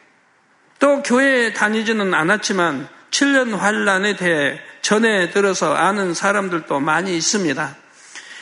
또 0.78 1.02
교회에 1.02 1.52
다니지는 1.52 2.14
않았지만 2.14 2.88
7년 3.11 3.56
환란에 3.56 4.16
대해 4.16 4.61
전에 4.83 5.30
들어서 5.30 5.73
아는 5.75 6.14
사람들도 6.14 6.80
많이 6.80 7.16
있습니다. 7.16 7.76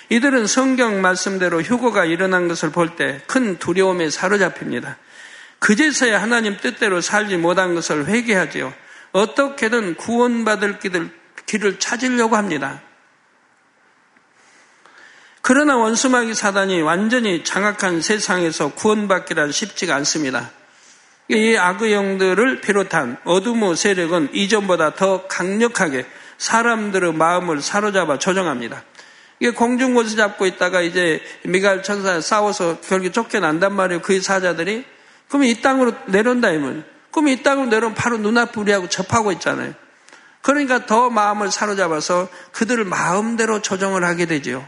이들은 0.08 0.46
성경 0.46 1.00
말씀대로 1.00 1.62
휴거가 1.62 2.04
일어난 2.04 2.48
것을 2.48 2.70
볼 2.70 2.96
때 2.96 3.20
큰 3.26 3.58
두려움에 3.58 4.10
사로잡힙니다. 4.10 4.98
그제서야 5.58 6.20
하나님 6.20 6.56
뜻대로 6.56 7.00
살지 7.00 7.36
못한 7.36 7.74
것을 7.74 8.06
회개하지요. 8.08 8.74
어떻게든 9.12 9.94
구원받을 9.94 10.78
길을 11.46 11.78
찾으려고 11.78 12.36
합니다. 12.36 12.82
그러나 15.42 15.76
원수마귀 15.76 16.34
사단이 16.34 16.82
완전히 16.82 17.42
장악한 17.42 18.00
세상에서 18.00 18.74
구원받기란 18.74 19.50
쉽지가 19.50 19.94
않습니다. 19.96 20.52
이 21.28 21.56
악의 21.56 21.92
영들을 21.92 22.60
비롯한 22.60 23.16
어둠의 23.24 23.76
세력은 23.76 24.30
이전보다 24.34 24.94
더 24.94 25.26
강력하게 25.26 26.06
사람들의 26.38 27.14
마음을 27.14 27.60
사로잡아 27.60 28.18
조정합니다. 28.18 28.84
이게 29.40 29.50
공중곳을 29.50 30.16
잡고 30.16 30.46
있다가 30.46 30.80
이제 30.80 31.20
미갈 31.42 31.82
천사 31.82 32.20
싸워서 32.20 32.78
결국 32.80 33.12
쫓겨난단 33.12 33.74
말이에요. 33.74 34.00
그 34.00 34.20
사자들이. 34.20 34.84
그럼 35.26 35.42
이 35.42 35.60
땅으로 35.60 35.92
내려온다 36.06 36.50
이면. 36.52 36.84
그럼 37.10 37.26
이 37.26 37.42
땅으로 37.42 37.66
내려오면 37.66 37.96
바로 37.96 38.16
눈앞에 38.18 38.60
우리하고 38.60 38.88
접하고 38.88 39.32
있잖아요. 39.32 39.74
그러니까 40.42 40.86
더 40.86 41.10
마음을 41.10 41.50
사로잡아서 41.50 42.28
그들을 42.52 42.84
마음대로 42.84 43.60
조정을 43.60 44.04
하게 44.04 44.26
되지요. 44.26 44.64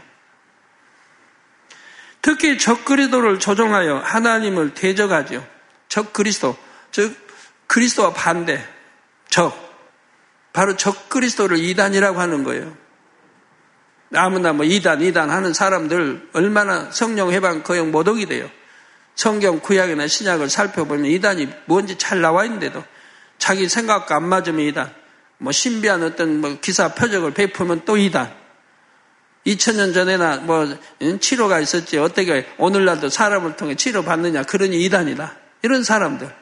특히 2.25 2.57
적그리스도를 2.57 3.37
조종하여 3.37 3.97
하나님을 3.99 4.73
대적하죠. 4.73 5.45
적그리스도, 5.89 6.57
즉 6.91 7.15
그리스도와 7.67 8.13
반대, 8.13 8.67
적. 9.29 9.53
바로 10.51 10.75
적그리스도를 10.75 11.59
이단이라고 11.59 12.19
하는 12.19 12.43
거예요. 12.43 12.75
아무나 14.15 14.53
뭐 14.53 14.65
이단, 14.65 15.03
이단 15.03 15.29
하는 15.29 15.53
사람들 15.53 16.29
얼마나 16.33 16.89
성령 16.89 17.31
해방 17.31 17.61
거역 17.61 17.89
모독이 17.89 18.25
돼요. 18.25 18.49
성경 19.13 19.59
구약이나 19.59 20.07
신약을 20.07 20.49
살펴보면 20.49 21.05
이단이 21.05 21.47
뭔지 21.65 21.99
잘 21.99 22.21
나와 22.21 22.45
있는데도 22.45 22.83
자기 23.37 23.69
생각과 23.69 24.15
안 24.15 24.27
맞으면 24.27 24.61
이단, 24.61 24.91
뭐 25.37 25.51
신비한 25.51 26.01
어떤 26.01 26.41
뭐 26.41 26.57
기사 26.59 26.95
표적을 26.95 27.35
베푸면 27.35 27.85
또 27.85 27.97
이단, 27.97 28.44
2000년 29.45 29.93
전에나 29.93 30.37
뭐 30.37 30.67
치료가 31.19 31.59
있었지 31.59 31.97
어떻게 31.97 32.47
오늘날도 32.57 33.09
사람을 33.09 33.55
통해 33.57 33.75
치료 33.75 34.03
받느냐 34.03 34.43
그러니 34.43 34.83
이단이다. 34.83 35.35
이런 35.61 35.83
사람들. 35.83 36.33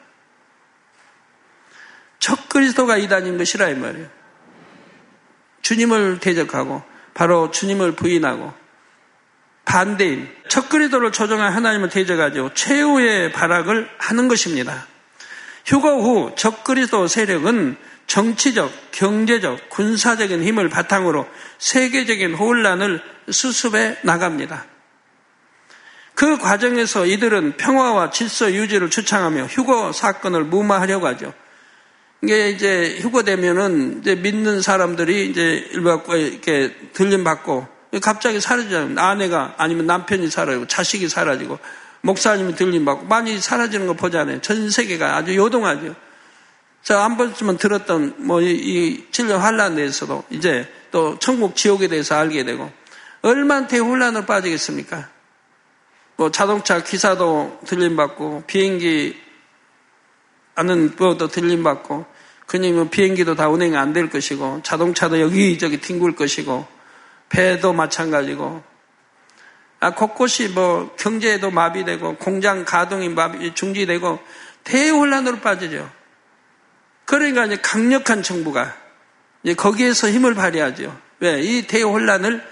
첫 2.20 2.48
그리스도가 2.50 2.98
이단인 2.98 3.38
것이라 3.38 3.70
이 3.70 3.76
말이에요. 3.76 4.08
주님을 5.62 6.20
대적하고 6.20 6.84
바로 7.14 7.52
주님을 7.52 7.94
부인하고 7.94 8.54
반대인 9.66 10.30
첫 10.50 10.70
그리스도를 10.70 11.12
조종한 11.12 11.54
하나님을 11.54 11.90
대적하죠. 11.90 12.52
최후의 12.54 13.32
발악을 13.32 13.90
하는 13.98 14.28
것입니다. 14.28 14.88
휴거 15.66 16.00
후 16.02 16.36
적 16.36 16.64
그리스도 16.64 17.08
세력은 17.08 17.78
정치적, 18.14 18.92
경제적, 18.92 19.72
군사적인 19.72 20.44
힘을 20.44 20.70
바탕으로 20.70 21.26
세계적인 21.58 22.36
혼란을 22.36 23.02
수습해 23.32 23.98
나갑니다. 24.04 24.68
그 26.14 26.38
과정에서 26.38 27.08
이들은 27.08 27.58
평화와 27.58 28.12
질서 28.12 28.54
유지를 28.54 28.92
주창하며 28.92 29.46
휴거 29.46 29.94
사건을 29.94 30.44
무마하려고 30.44 31.08
하죠. 31.08 31.34
이게 32.22 32.52
이제 32.52 33.00
휴거되면은 33.02 34.02
이제 34.02 34.14
믿는 34.14 34.62
사람들이 34.62 35.28
이제 35.32 35.68
일받고 35.72 36.16
이렇게 36.16 36.72
들림받고 36.94 37.68
갑자기 38.00 38.40
사라지잖아요. 38.40 39.04
아내가 39.04 39.56
아니면 39.58 39.88
남편이 39.88 40.30
사라지고 40.30 40.68
자식이 40.68 41.10
사라지고 41.10 41.58
목사님이 42.02 42.54
들림받고 42.54 43.06
많이 43.06 43.40
사라지는 43.40 43.88
거 43.88 43.94
보잖아요. 43.94 44.40
전 44.42 44.70
세계가 44.70 45.16
아주 45.16 45.36
요동하죠. 45.36 45.96
제가 46.84 47.04
한 47.04 47.18
번쯤은 47.18 47.58
들었던 47.58 48.16
뭐이 48.18 49.08
7년 49.12 49.38
환란에 49.38 49.76
대해서도 49.76 50.26
이제 50.30 50.70
또 50.92 51.18
천국 51.20 51.56
지옥에 51.56 51.88
대해서 51.88 52.16
알게 52.16 52.44
되고 52.44 52.72
얼마나 53.22 53.68
대혼란을 53.68 54.26
빠지겠습니까? 54.26 55.10
뭐 56.18 56.30
자동차 56.30 56.84
기사도 56.84 57.60
들림받고 57.66 58.44
비행기 58.48 59.18
아는 60.56 60.96
것도 60.96 61.30
들림받고 61.30 62.06
그님은 62.48 62.90
비행기도 62.90 63.36
다 63.36 63.48
운행 63.48 63.76
안될 63.76 64.10
것이고 64.10 64.62
자동차도 64.64 65.22
여기저기 65.22 65.80
튕굴 65.80 66.16
것이고 66.16 66.68
배도 67.30 67.74
마찬가지고 67.74 68.62
아, 69.80 69.96
곳곳이 69.96 70.50
뭐 70.50 70.94
경제에도 70.98 71.50
마비되고 71.50 72.18
공장 72.18 72.64
가동이 72.66 73.10
마비 73.10 73.54
중지되고 73.56 74.20
대혼란으로 74.64 75.40
빠지죠. 75.40 75.90
그러니까 77.06 77.46
이제 77.46 77.58
강력한 77.58 78.24
정부가 78.24 78.76
이제 79.44 79.54
거기에서 79.54 80.10
힘을 80.10 80.34
발휘하죠. 80.36 81.00
왜? 81.20 81.42
이 81.42 81.68
대혼란을 81.68 82.44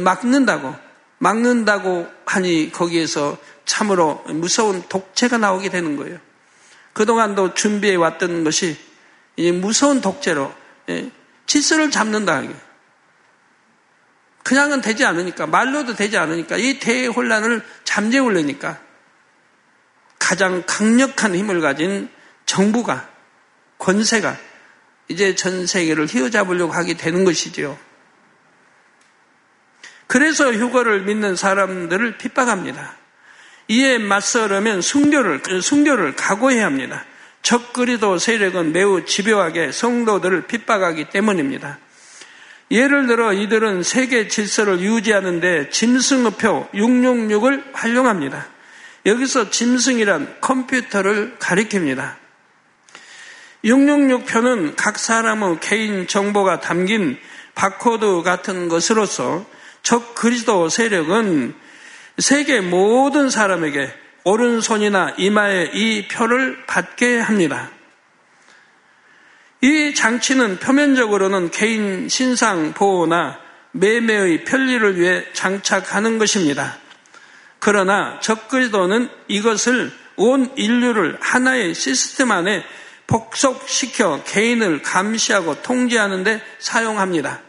막는다고, 0.00 0.74
막는다고 1.18 2.08
하니 2.24 2.72
거기에서 2.72 3.38
참으로 3.64 4.24
무서운 4.28 4.82
독재가 4.88 5.38
나오게 5.38 5.68
되는 5.68 5.96
거예요. 5.96 6.18
그동안도 6.92 7.54
준비해 7.54 7.94
왔던 7.94 8.42
것이 8.44 8.76
이제 9.36 9.52
무서운 9.52 10.00
독재로 10.00 10.52
질서를 11.46 11.90
잡는다. 11.90 12.42
그냥은 14.42 14.80
되지 14.80 15.04
않으니까, 15.04 15.46
말로도 15.46 15.94
되지 15.94 16.16
않으니까, 16.16 16.56
이 16.56 16.78
대혼란을 16.78 17.62
잠재우려니까 17.84 18.80
가장 20.18 20.62
강력한 20.66 21.34
힘을 21.34 21.60
가진 21.60 22.08
정부가 22.46 23.09
권세가 23.80 24.36
이제 25.08 25.34
전 25.34 25.66
세계를 25.66 26.06
휘어잡으려고 26.06 26.72
하게 26.72 26.94
되는 26.96 27.24
것이지요. 27.24 27.76
그래서 30.06 30.52
휴거를 30.52 31.02
믿는 31.02 31.34
사람들을 31.34 32.18
핍박합니다. 32.18 32.96
이에 33.68 33.98
맞서려면 33.98 34.80
순교를, 34.80 35.62
순교를 35.62 36.16
각오해야 36.16 36.66
합니다. 36.66 37.04
적그리도 37.42 38.18
세력은 38.18 38.72
매우 38.72 39.04
집요하게 39.04 39.72
성도들을 39.72 40.46
핍박하기 40.46 41.10
때문입니다. 41.10 41.78
예를 42.70 43.06
들어 43.06 43.32
이들은 43.32 43.82
세계 43.82 44.28
질서를 44.28 44.80
유지하는데 44.80 45.70
짐승의표 45.70 46.68
666을 46.74 47.64
활용합니다. 47.72 48.46
여기서 49.06 49.50
짐승이란 49.50 50.36
컴퓨터를 50.40 51.36
가리킵니다. 51.38 52.14
666표는 53.64 54.74
각 54.76 54.98
사람의 54.98 55.58
개인 55.60 56.06
정보가 56.06 56.60
담긴 56.60 57.18
바코드 57.54 58.22
같은 58.22 58.68
것으로서 58.68 59.44
적 59.82 60.14
그리스도 60.14 60.68
세력은 60.68 61.54
세계 62.18 62.60
모든 62.60 63.30
사람에게 63.30 63.92
오른손이나 64.24 65.14
이마에 65.16 65.70
이 65.72 66.08
표를 66.08 66.64
받게 66.66 67.18
합니다. 67.18 67.70
이 69.62 69.94
장치는 69.94 70.58
표면적으로는 70.58 71.50
개인 71.50 72.08
신상 72.08 72.72
보호나 72.72 73.38
매매의 73.72 74.44
편리를 74.44 74.98
위해 74.98 75.24
장착하는 75.32 76.18
것입니다. 76.18 76.78
그러나 77.58 78.18
적그리도는 78.20 79.10
이것을 79.28 79.92
온 80.16 80.50
인류를 80.56 81.18
하나의 81.20 81.74
시스템 81.74 82.30
안에 82.32 82.64
복속시켜 83.10 84.22
개인을 84.24 84.82
감시하고 84.82 85.62
통제하는데 85.62 86.40
사용합니다. 86.60 87.40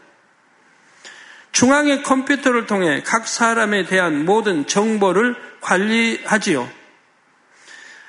중앙의 1.52 2.02
컴퓨터를 2.02 2.66
통해 2.66 3.02
각 3.04 3.28
사람에 3.28 3.84
대한 3.84 4.24
모든 4.24 4.66
정보를 4.66 5.36
관리하지요. 5.60 6.68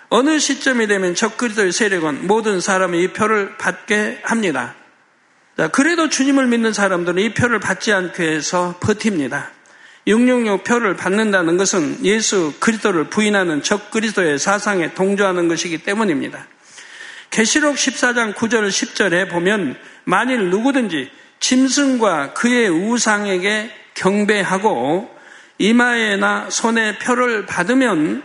어느 0.09 0.39
시점이 0.39 0.87
되면 0.87 1.15
적그리스도의 1.15 1.71
세력은 1.71 2.27
모든 2.27 2.59
사람의 2.59 3.03
이 3.03 3.07
표를 3.09 3.57
받게 3.57 4.21
합니다. 4.23 4.75
그래도 5.71 6.09
주님을 6.09 6.47
믿는 6.47 6.73
사람들은 6.73 7.21
이 7.21 7.33
표를 7.33 7.59
받지 7.59 7.93
않기 7.93 8.21
위해서 8.21 8.75
버팁니다. 8.79 9.51
666 10.07 10.63
표를 10.63 10.95
받는다는 10.95 11.57
것은 11.57 12.03
예수 12.03 12.53
그리스도를 12.59 13.05
부인하는 13.05 13.61
적그리스도의 13.61 14.39
사상에 14.39 14.93
동조하는 14.93 15.47
것이기 15.47 15.79
때문입니다. 15.79 16.47
계시록 17.33 17.77
14장 17.77 18.35
9절 18.35 18.69
10절에 18.69 19.27
보면 19.27 19.75
만일 20.03 20.51
누구든지 20.51 21.09
짐승과 21.39 22.33
그의 22.33 22.69
우상에게 22.69 23.71
경배하고 23.95 25.09
이마에나 25.57 26.51
손에 26.51 26.99
표를 26.99 27.47
받으면 27.47 28.21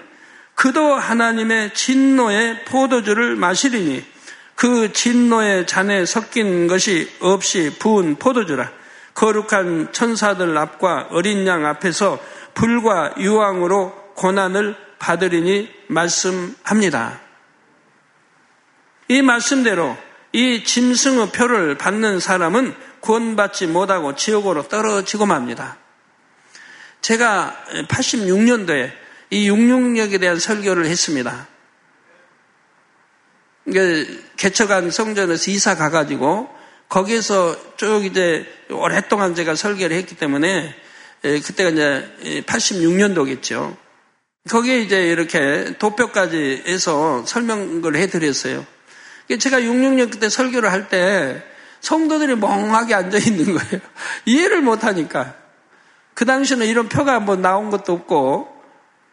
그도 0.55 0.95
하나님의 0.95 1.73
진노의 1.73 2.67
포도주를 2.67 3.35
마시리니 3.35 4.05
그 4.55 4.93
진노의 4.93 5.67
잔에 5.67 6.05
섞인 6.05 6.67
것이 6.67 7.11
없이 7.21 7.75
부은 7.79 8.17
포도주라 8.17 8.71
거룩한 9.15 9.93
천사들 9.93 10.57
앞과 10.59 11.09
어린 11.13 11.47
양 11.47 11.65
앞에서 11.65 12.19
불과 12.53 13.15
유황으로 13.17 14.13
고난을 14.17 14.77
받으리니 14.99 15.71
말씀합니다. 15.87 17.28
이 19.09 19.23
말씀대로 19.23 19.97
이 20.33 20.63
짐승의 20.65 21.33
표를 21.33 21.79
받는 21.79 22.21
사람은 22.21 22.75
구원받지 23.01 23.67
못하고 23.67 24.15
지옥으로 24.15 24.69
떨어지고 24.69 25.25
맙니다. 25.27 25.79
제가 27.01 27.65
86년도에 27.89 28.93
이 29.31 29.49
육육력에 29.49 30.19
대한 30.19 30.39
설교를 30.39 30.87
했습니다. 30.87 31.49
개척한 34.37 34.91
성전에서 34.91 35.51
이사 35.51 35.75
가가지고 35.75 36.49
거기에서 36.89 37.77
쭉 37.77 38.05
이제 38.05 38.47
오랫동안 38.71 39.35
제가 39.35 39.55
설계를 39.55 39.97
했기 39.97 40.17
때문에 40.17 40.75
그때가 41.23 41.71
이제 41.71 42.45
86년도겠죠. 42.47 43.77
거기에 44.51 44.81
이제 44.81 45.09
이렇게 45.09 45.75
도표까지 45.79 46.65
해서 46.67 47.25
설명을 47.27 47.97
해드렸어요. 47.97 48.67
제가 49.37 49.63
666 49.63 50.11
그때 50.11 50.29
설교를 50.29 50.73
할 50.73 50.89
때 50.89 51.43
성도들이 51.81 52.37
멍하게 52.37 52.95
앉아 52.95 53.19
있는 53.19 53.57
거예요. 53.57 53.81
이해를 54.27 54.63
못 54.63 54.85
하니까. 54.85 55.35
그 56.15 56.25
당시에는 56.25 56.67
이런 56.67 56.89
표가 56.89 57.21
뭐 57.21 57.37
나온 57.37 57.71
것도 57.71 57.93
없고, 57.93 58.49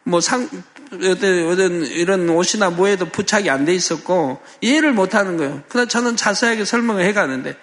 뭐 0.04 0.22
상, 0.22 0.50
어떤 0.92 1.86
이런 1.86 2.30
옷이나 2.30 2.70
뭐에도 2.70 3.06
부착이 3.06 3.50
안 3.50 3.66
돼 3.66 3.74
있었고, 3.74 4.42
이해를 4.62 4.94
못 4.94 5.14
하는 5.14 5.38
거예요. 5.38 5.62
그러나 5.70 5.88
저는 5.88 6.16
자세하게 6.16 6.66
설명을 6.66 7.04
해 7.04 7.14
가는데, 7.14 7.56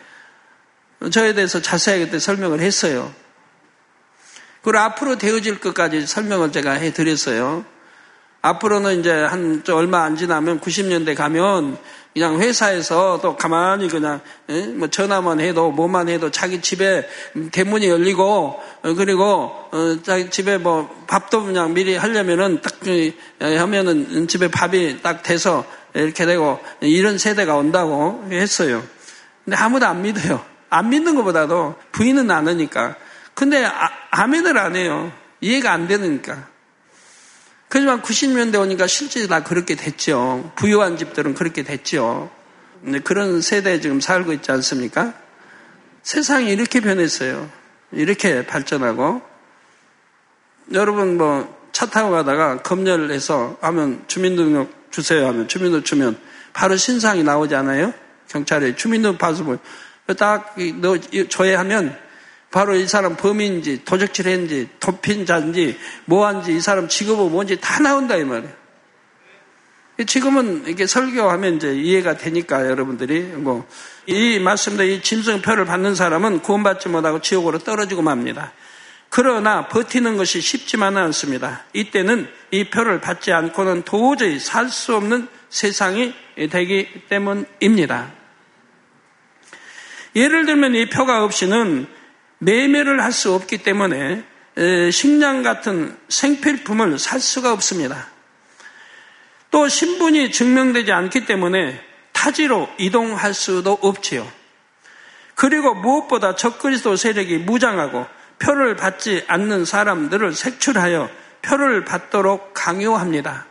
저에 1.11 1.35
대해서 1.35 1.61
자세하게 1.61 2.07
그때 2.07 2.19
설명을 2.21 2.61
했어요. 2.61 3.13
그리고 4.63 4.79
앞으로 4.79 5.19
되어질 5.19 5.59
것까지 5.59 6.07
설명을 6.07 6.53
제가 6.53 6.73
해 6.75 6.93
드렸어요. 6.93 7.65
앞으로는 8.43 9.01
이제 9.01 9.11
한 9.13 9.63
얼마 9.71 10.05
안 10.05 10.17
지나면 10.17 10.61
90년대 10.61 11.17
가면 11.17 11.79
그냥 12.15 12.41
회사에서 12.41 13.21
또 13.23 13.37
가만히 13.37 13.89
그냥 13.89 14.21
뭐 14.77 14.89
전화만 14.89 15.41
해도 15.41 15.71
뭐만 15.71 16.09
해도 16.09 16.31
자기 16.31 16.61
집에 16.61 17.09
대문이 17.51 17.89
열리고 17.89 18.61
어, 18.83 18.95
그리고 18.95 19.51
어, 19.71 19.97
자기 20.03 20.29
집에 20.29 20.59
뭐 20.59 20.89
밥도 21.07 21.45
그냥 21.45 21.73
미리 21.73 21.97
하려면은 21.97 22.61
딱 22.61 22.75
하면은 23.41 24.29
집에 24.29 24.49
밥이 24.49 25.01
딱 25.03 25.23
돼서 25.23 25.65
이렇게 25.95 26.27
되고 26.27 26.61
이런 26.81 27.19
세대가 27.19 27.57
온다고 27.57 28.25
했어요. 28.31 28.83
근데 29.45 29.57
아무도 29.57 29.87
안 29.87 30.03
믿어요. 30.03 30.45
안 30.69 30.89
믿는 30.91 31.15
것보다도 31.17 31.77
부인은 31.93 32.31
않으니까. 32.31 32.97
근데 33.35 33.65
아, 33.65 33.91
아멘을 34.11 34.57
안 34.59 34.77
해요. 34.77 35.13
이해가 35.41 35.73
안 35.73 35.89
되니까. 35.89 36.52
하지만 37.73 38.03
90년대 38.03 38.61
오니까 38.61 38.87
실제 38.87 39.27
다 39.27 39.43
그렇게 39.43 39.75
됐죠. 39.75 40.53
부유한 40.57 40.97
집들은 40.97 41.35
그렇게 41.35 41.63
됐죠. 41.63 42.31
그런 43.05 43.41
세대에 43.41 43.81
지금 43.81 44.01
살고 44.01 44.33
있지 44.35 44.53
않습니까? 44.53 45.15
세상이 46.03 46.51
이렇게 46.51 46.81
변했어요. 46.81 47.51
이렇게 47.93 48.45
발전하고. 48.47 49.23
여러분 50.73 51.17
뭐 51.17 51.63
차 51.73 51.87
타고 51.87 52.11
가다가 52.11 52.59
검열해서 52.63 53.57
하면 53.63 54.05
주민등록 54.07 54.71
주세요 54.91 55.27
하면 55.29 55.49
주민등록 55.49 55.85
주면 55.85 56.19
바로 56.53 56.77
신상이 56.77 57.25
나오지 57.25 57.55
않아요? 57.57 57.93
경찰에 58.29 58.77
주민등록 58.77 59.19
봐서 59.19 59.43
뭐 59.43 59.59
딱너 60.17 60.99
조회하면 61.29 61.99
바로 62.53 62.77
이 62.77 62.87
사람 62.87 63.17
범인인지 63.17 63.85
도적질했는지 63.85 64.69
도핀 64.79 65.27
자인지 65.27 65.79
뭐한지 66.05 66.55
이 66.55 66.61
사람 66.61 66.87
직업은 66.87 67.33
뭔지 67.33 67.61
다 67.61 67.81
나온다 67.81 68.17
이 68.17 68.25
말이에요. 68.25 68.63
지금은 70.07 70.67
이렇게 70.67 70.87
설교하면 70.87 71.57
이제 71.57 71.75
이해가 71.75 72.17
되니까 72.17 72.69
여러분들이 72.69 73.23
뭐 73.23 73.67
이 74.07 74.41
말씀도 74.41 74.83
이 74.83 75.01
짐승표를 75.01 75.65
받는 75.65 75.95
사람은 75.95 76.41
구원받지 76.41 76.89
못하고 76.89 77.21
지옥으로 77.21 77.59
떨어지고 77.59 78.03
맙니다. 78.03 78.53
그러나 79.11 79.69
버티는 79.69 80.17
것이 80.17 80.41
쉽지만은 80.41 81.03
않습니다. 81.03 81.65
이때는 81.73 82.29
이 82.51 82.65
표를 82.65 83.01
받지 83.01 83.33
않고는 83.33 83.83
도저히 83.83 84.39
살 84.39 84.71
수 84.71 84.97
없는 84.97 85.29
세상이 85.51 86.15
되기 86.51 86.89
때문입니다. 87.09 88.11
예를 90.17 90.47
들면 90.47 90.75
이 90.75 90.89
표가 90.89 91.25
없이는 91.25 91.87
매매를 92.43 93.03
할 93.03 93.13
수 93.13 93.33
없기 93.35 93.59
때문에 93.59 94.25
식량 94.91 95.43
같은 95.43 95.97
생필품을 96.09 96.99
살 96.99 97.21
수가 97.21 97.53
없습니다. 97.53 98.09
또 99.51 99.69
신분이 99.69 100.33
증명되지 100.33 100.91
않기 100.93 101.27
때문에 101.27 101.81
타지로 102.13 102.69
이동할 102.79 103.33
수도 103.33 103.79
없지요. 103.81 104.27
그리고 105.35 105.75
무엇보다 105.75 106.35
적그리스도 106.35 106.97
세력이 106.97 107.39
무장하고 107.39 108.07
표를 108.39 108.77
받지 108.77 109.25
않는 109.29 109.65
사람들을 109.65 110.33
색출하여 110.33 111.11
표를 111.43 111.85
받도록 111.85 112.55
강요합니다. 112.55 113.47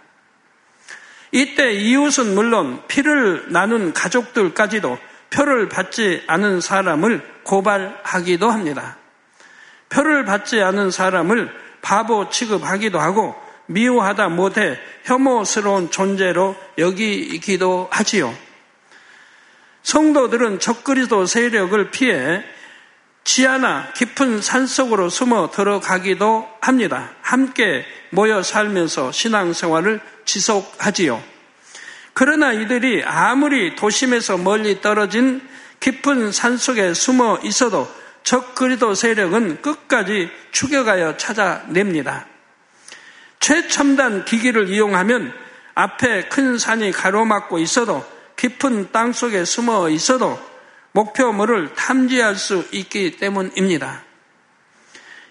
이때 1.31 1.71
이웃은 1.73 2.35
물론 2.35 2.83
피를 2.87 3.45
나눈 3.53 3.93
가족들까지도 3.93 4.97
표를 5.31 5.67
받지 5.69 6.23
않은 6.27 6.61
사람을 6.61 7.21
고발하기도 7.43 8.49
합니다. 8.49 8.97
표를 9.89 10.25
받지 10.25 10.61
않은 10.61 10.91
사람을 10.91 11.51
바보 11.81 12.29
취급하기도 12.29 12.99
하고 12.99 13.35
미워하다 13.65 14.29
못해 14.29 14.77
혐오스러운 15.05 15.89
존재로 15.89 16.55
여기기도 16.77 17.87
하지요. 17.91 18.33
성도들은 19.83 20.59
적그리스도 20.59 21.25
세력을 21.25 21.91
피해 21.91 22.43
지하나 23.23 23.91
깊은 23.93 24.41
산속으로 24.41 25.09
숨어 25.09 25.51
들어가기도 25.51 26.47
합니다. 26.59 27.11
함께 27.21 27.85
모여 28.09 28.43
살면서 28.43 29.11
신앙생활을 29.11 30.01
지속하지요. 30.25 31.30
그러나 32.13 32.53
이들이 32.53 33.03
아무리 33.03 33.75
도심에서 33.75 34.37
멀리 34.37 34.81
떨어진 34.81 35.41
깊은 35.79 36.31
산 36.31 36.57
속에 36.57 36.93
숨어 36.93 37.39
있어도 37.43 37.87
적그리도 38.23 38.93
세력은 38.93 39.61
끝까지 39.61 40.29
추격하여 40.51 41.17
찾아냅니다. 41.17 42.27
최첨단 43.39 44.25
기기를 44.25 44.69
이용하면 44.69 45.33
앞에 45.73 46.27
큰 46.29 46.57
산이 46.57 46.91
가로막고 46.91 47.57
있어도 47.59 48.05
깊은 48.35 48.91
땅 48.91 49.13
속에 49.13 49.45
숨어 49.45 49.89
있어도 49.89 50.39
목표물을 50.91 51.73
탐지할 51.73 52.35
수 52.35 52.67
있기 52.71 53.17
때문입니다. 53.17 54.03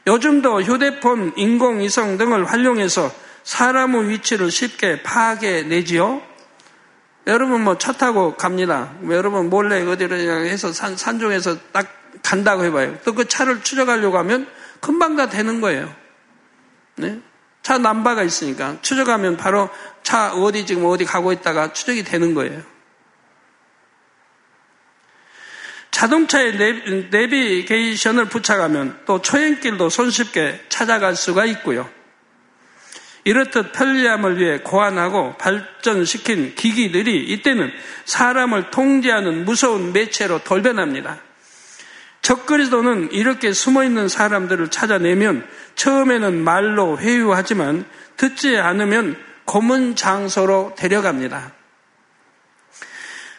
요즘도 0.06 0.62
휴대폰, 0.62 1.34
인공위성 1.36 2.16
등을 2.16 2.50
활용해서 2.50 3.12
사람의 3.44 4.08
위치를 4.08 4.50
쉽게 4.50 5.02
파악해내지요. 5.02 6.29
여러분 7.26 7.62
뭐 7.62 7.76
차 7.78 7.92
타고 7.92 8.34
갑니다. 8.34 8.92
뭐 9.00 9.14
여러분 9.14 9.50
몰래 9.50 9.82
어디로 9.86 10.16
해서 10.16 10.72
산, 10.72 10.96
산중에서 10.96 11.56
딱 11.72 11.86
간다고 12.22 12.64
해봐요. 12.64 12.98
또 13.04 13.12
그 13.14 13.28
차를 13.28 13.62
추적하려고 13.62 14.18
하면 14.18 14.46
금방 14.80 15.16
다 15.16 15.28
되는 15.28 15.60
거예요. 15.60 15.94
네? 16.96 17.20
차 17.62 17.78
남바가 17.78 18.22
있으니까 18.22 18.78
추적하면 18.82 19.36
바로 19.36 19.68
차 20.02 20.32
어디 20.32 20.64
지금 20.66 20.86
어디 20.86 21.04
가고 21.04 21.32
있다가 21.32 21.72
추적이 21.72 22.04
되는 22.04 22.34
거예요. 22.34 22.62
자동차에 25.90 26.52
내비게이션을 27.10 28.26
부착하면 28.26 29.00
또 29.04 29.20
초행길도 29.20 29.90
손쉽게 29.90 30.64
찾아갈 30.68 31.14
수가 31.16 31.44
있고요. 31.46 31.88
이렇듯 33.24 33.72
편리함을 33.72 34.38
위해 34.38 34.58
고안하고 34.60 35.36
발전시킨 35.36 36.54
기기들이 36.54 37.24
이때는 37.24 37.70
사람을 38.04 38.70
통제하는 38.70 39.44
무서운 39.44 39.92
매체로 39.92 40.42
돌변합니다. 40.42 41.18
적그리스도는 42.22 43.12
이렇게 43.12 43.52
숨어 43.52 43.84
있는 43.84 44.08
사람들을 44.08 44.68
찾아내면 44.68 45.46
처음에는 45.74 46.42
말로 46.42 46.98
회유하지만 46.98 47.84
듣지 48.16 48.56
않으면 48.56 49.16
고문 49.44 49.96
장소로 49.96 50.74
데려갑니다. 50.76 51.52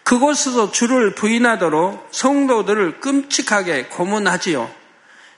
그곳에서 0.04 0.72
주를 0.72 1.16
부인하도록 1.16 2.10
성도들을 2.12 3.00
끔찍하게 3.00 3.86
고문하지요. 3.86 4.70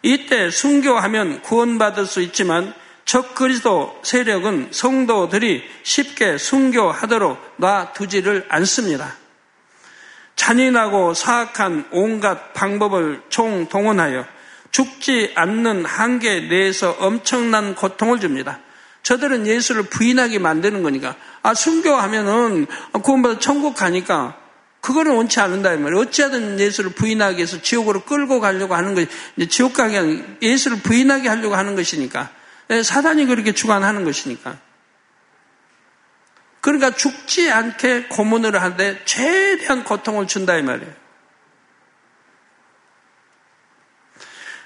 이때 0.02 0.50
순교하면 0.50 1.42
구원받을 1.42 2.06
수 2.06 2.22
있지만 2.22 2.74
적그리스도 3.14 4.00
세력은 4.02 4.70
성도들이 4.72 5.64
쉽게 5.84 6.40
순교하도록 6.40 7.38
놔두지를 7.58 8.48
않습니다. 8.50 9.16
잔인하고 10.36 11.14
사악한 11.14 11.90
온갖 11.92 12.54
방법을 12.56 13.22
총동원하여 13.30 14.26
죽지 14.72 15.34
않는 15.36 15.86
한계 15.86 16.40
내에서 16.40 16.96
엄청난 16.98 17.76
고통을 17.76 18.20
줍니다. 18.20 18.58
저들은 19.04 19.46
예수를 19.46 19.84
부인하게 19.84 20.40
만드는 20.40 20.82
거니까 20.82 21.16
아 21.44 21.54
순교하면은 21.54 22.66
구원받아 22.94 23.38
천국 23.38 23.76
가니까 23.76 24.40
그거는 24.82 25.16
원치 25.16 25.40
않는다 25.40 25.74
이 25.74 25.78
말이에요. 25.78 26.02
어찌하든 26.02 26.60
예수를 26.60 26.94
부인하기 26.94 27.38
위해서 27.38 27.62
지옥으로 27.62 28.06
끌고 28.06 28.40
가려고 28.40 28.74
하는 28.74 28.96
것이 28.96 29.08
지옥 29.50 29.74
가게 29.74 30.24
예수를 30.42 30.80
부인하게 30.80 31.30
하려고 31.30 31.54
하는 31.54 31.76
것이니까 31.76 32.22
예, 32.22 32.43
사단이 32.82 33.26
그렇게 33.26 33.52
주관하는 33.52 34.04
것이니까. 34.06 34.58
그러니까 36.62 36.92
죽지 36.92 37.52
않게 37.52 38.06
고문을 38.08 38.62
하되 38.62 39.02
최대한 39.04 39.84
고통을 39.84 40.28
준다 40.28 40.56
이 40.56 40.64
말이에요. 40.64 41.04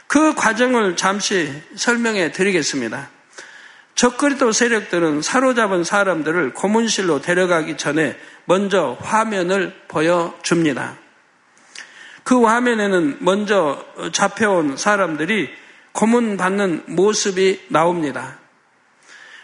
그 0.06 0.36
과정을 0.36 0.96
잠시 0.96 1.52
설명해 1.76 2.32
드리겠습니다. 2.32 3.10
적그리도 3.96 4.52
세력들은 4.52 5.24
사로잡은 5.24 5.84
사람들을 5.84 6.54
고문실로 6.54 7.22
데려가기 7.22 7.78
전에 7.78 8.17
먼저 8.46 8.96
화면을 9.02 9.76
보여줍니다. 9.88 10.98
그 12.24 12.43
화면에는 12.43 13.17
먼저 13.22 13.84
잡혀온 14.12 14.78
사람들이 14.78 15.50
고문받는 15.98 16.84
모습이 16.86 17.66
나옵니다. 17.70 18.38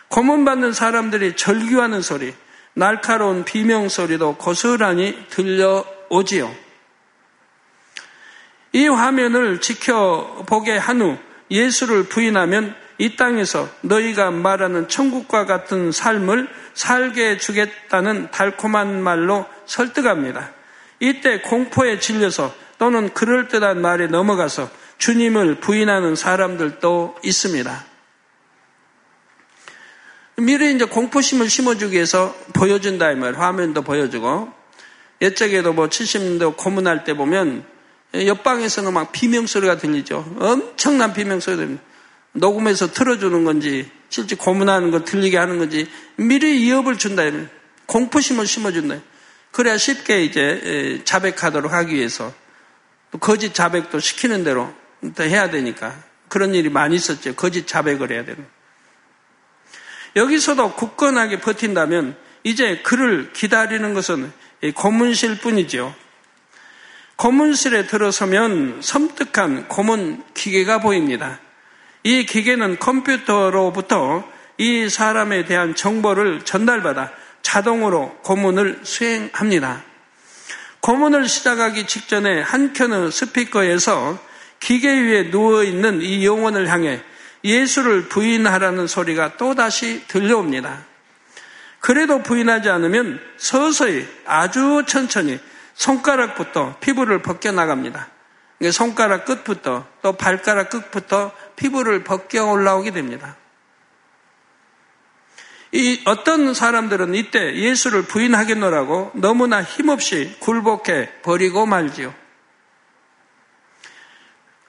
고문받는 0.09 0.71
사람들이 0.71 1.35
절규하는 1.35 2.03
소리, 2.03 2.31
날카로운 2.75 3.43
비명 3.43 3.89
소리도 3.89 4.35
고스란히 4.35 5.17
들려오지요. 5.31 6.53
이 8.73 8.87
화면을 8.87 9.61
지켜보게 9.61 10.77
한 10.77 11.01
후 11.01 11.17
예수를 11.49 12.03
부인하면 12.03 12.75
이 12.99 13.15
땅에서 13.15 13.67
너희가 13.81 14.29
말하는 14.29 14.87
천국과 14.87 15.47
같은 15.47 15.91
삶을 15.91 16.47
살게 16.75 17.31
해주겠다는 17.31 18.29
달콤한 18.29 19.01
말로 19.01 19.47
설득합니다. 19.65 20.51
이때 20.99 21.41
공포에 21.41 21.97
질려서 21.97 22.53
또는 22.77 23.11
그럴듯한 23.11 23.81
말에 23.81 24.05
넘어가서 24.05 24.82
주님을 24.97 25.59
부인하는 25.59 26.15
사람들도 26.15 27.15
있습니다. 27.23 27.85
미리 30.37 30.73
이제 30.73 30.85
공포심을 30.85 31.49
심어주기 31.49 31.95
위해서 31.95 32.35
보여준다 32.53 33.11
이 33.11 33.15
말, 33.15 33.37
화면도 33.37 33.83
보여주고 33.83 34.51
옛적에도 35.21 35.73
뭐 35.73 35.87
70년대 35.87 36.57
고문할 36.57 37.03
때 37.03 37.13
보면 37.13 37.65
옆방에서는 38.13 38.93
막 38.93 39.11
비명소리가 39.11 39.77
들리죠. 39.77 40.35
엄청난 40.39 41.13
비명소리 41.13 41.55
들립니다. 41.57 41.83
녹음해서 42.33 42.91
틀어주는 42.91 43.43
건지 43.43 43.89
실제 44.09 44.35
고문하는 44.35 44.91
거 44.91 45.03
들리게 45.03 45.37
하는 45.37 45.59
건지 45.59 45.87
미리 46.15 46.53
위협을 46.63 46.97
준다. 46.97 47.23
공포심을 47.85 48.47
심어준다. 48.47 48.97
그래야 49.51 49.77
쉽게 49.77 50.23
이제 50.23 51.01
자백하도록 51.05 51.71
하기 51.71 51.93
위해서 51.93 52.33
또 53.11 53.19
거짓 53.19 53.53
자백도 53.53 53.99
시키는 53.99 54.43
대로 54.43 54.73
해야 55.19 55.49
되니까 55.49 55.95
그런 56.27 56.55
일이 56.55 56.69
많이 56.69 56.95
있었죠. 56.95 57.35
거짓 57.35 57.67
자백을 57.67 58.11
해야 58.11 58.25
되는. 58.25 58.45
여기서도 60.15 60.73
굳건하게 60.73 61.39
버틴다면 61.39 62.15
이제 62.43 62.79
그를 62.83 63.31
기다리는 63.33 63.93
것은 63.93 64.31
고문실 64.75 65.39
뿐이지요. 65.39 65.93
고문실에 67.15 67.87
들어서면 67.87 68.81
섬뜩한 68.81 69.67
고문 69.67 70.23
기계가 70.33 70.79
보입니다. 70.79 71.39
이 72.03 72.25
기계는 72.25 72.79
컴퓨터로부터 72.79 74.27
이 74.57 74.89
사람에 74.89 75.45
대한 75.45 75.73
정보를 75.75 76.43
전달받아 76.43 77.11
자동으로 77.41 78.17
고문을 78.23 78.81
수행합니다. 78.83 79.83
고문을 80.81 81.27
시작하기 81.27 81.87
직전에 81.87 82.41
한 82.41 82.73
켠의 82.73 83.11
스피커에서 83.11 84.19
기계 84.63 84.97
위에 84.97 85.23
누워있는 85.23 86.01
이 86.01 86.25
영혼을 86.25 86.69
향해 86.69 87.01
예수를 87.43 88.07
부인하라는 88.07 88.87
소리가 88.87 89.35
또다시 89.35 90.07
들려옵니다. 90.07 90.85
그래도 91.81 92.23
부인하지 92.23 92.69
않으면 92.69 93.19
서서히 93.35 94.07
아주 94.25 94.85
천천히 94.87 95.37
손가락부터 95.73 96.77
피부를 96.79 97.21
벗겨나갑니다. 97.21 98.07
손가락 98.71 99.25
끝부터 99.25 99.85
또 100.01 100.13
발가락 100.13 100.69
끝부터 100.69 101.33
피부를 101.57 102.05
벗겨 102.05 102.45
올라오게 102.45 102.91
됩니다. 102.91 103.35
이 105.73 106.01
어떤 106.05 106.53
사람들은 106.53 107.15
이때 107.15 107.53
예수를 107.53 108.03
부인하겠노라고 108.03 109.11
너무나 109.15 109.61
힘없이 109.61 110.37
굴복해 110.39 111.21
버리고 111.21 111.65
말지요. 111.65 112.22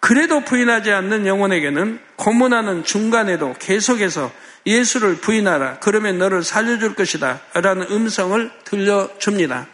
그래도 0.05 0.41
부인하지 0.41 0.93
않는 0.93 1.27
영혼에게는 1.27 1.99
고문하는 2.17 2.85
중간에도 2.85 3.55
계속해서 3.59 4.31
예수를 4.67 5.17
부인하라. 5.17 5.79
그러면 5.79 6.19
너를 6.19 6.43
살려줄 6.43 6.95
것이다. 6.95 7.41
라는 7.55 7.87
음성을 7.91 8.51
들려줍니다. 8.65 9.67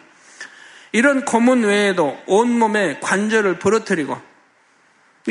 이런 0.93 1.25
고문 1.25 1.65
외에도 1.65 2.17
온몸에 2.27 3.01
관절을 3.01 3.59
부러뜨리고 3.59 4.17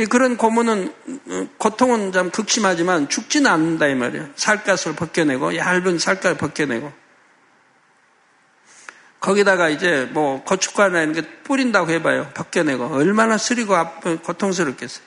그런 0.10 0.36
고문은 0.36 0.94
어, 1.30 1.48
고통은 1.58 2.12
좀 2.12 2.30
극심하지만 2.30 3.08
죽지는 3.08 3.50
않는다 3.50 3.88
이 3.88 3.96
말이에요. 3.96 4.28
살갗을 4.36 4.98
벗겨내고 4.98 5.56
얇은 5.56 5.98
살갗을 5.98 6.36
벗겨내고 6.36 6.92
거기다가 9.20 9.70
이제 9.70 10.08
뭐 10.12 10.44
고춧가루나 10.44 11.02
이런 11.02 11.14
게 11.14 11.22
뿌린다고 11.44 11.90
해봐요. 11.92 12.32
벗겨내고 12.34 12.96
얼마나 12.96 13.38
쓰리고 13.38 13.76
고통스럽겠어요. 14.24 15.04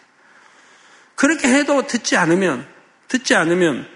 그렇게 1.14 1.48
해도 1.48 1.86
듣지 1.86 2.16
않으면 2.16 2.66
듣지 3.08 3.34
않으면 3.34 3.86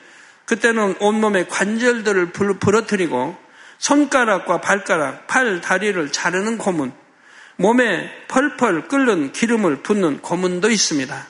그때는 0.44 0.96
온몸의 1.00 1.48
관절들을 1.48 2.32
부러뜨리고 2.32 3.36
손가락과 3.78 4.60
발가락, 4.60 5.26
팔, 5.26 5.60
다리를 5.60 6.12
자르는 6.12 6.56
고문 6.56 6.92
몸에 7.56 8.10
펄펄 8.28 8.88
끓는 8.88 9.32
기름을 9.32 9.82
붓는 9.82 10.20
고문도 10.22 10.70
있습니다. 10.70 11.26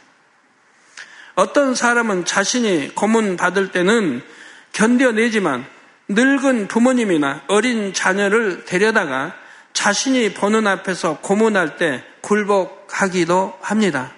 어떤 1.35 1.75
사람은 1.75 2.25
자신이 2.25 2.95
고문 2.95 3.37
받을 3.37 3.71
때는 3.71 4.23
견뎌내지만 4.73 5.67
늙은 6.09 6.69
부모님이나 6.69 7.43
어린 7.49 7.93
자녀를 7.93 8.65
데려다가 8.65 9.35
자신이 9.73 10.35
보는 10.35 10.67
앞에서 10.67 11.19
고문할 11.19 11.77
때 11.77 12.03
굴복하기도 12.23 13.59
합니다. 13.61 14.13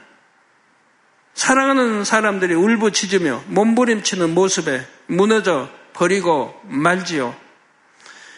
사랑하는 1.34 2.04
사람들이 2.04 2.54
울부짖으며 2.54 3.44
몸부림치는 3.46 4.34
모습에 4.34 4.86
무너져 5.06 5.68
버리고 5.92 6.54
말지요. 6.64 7.34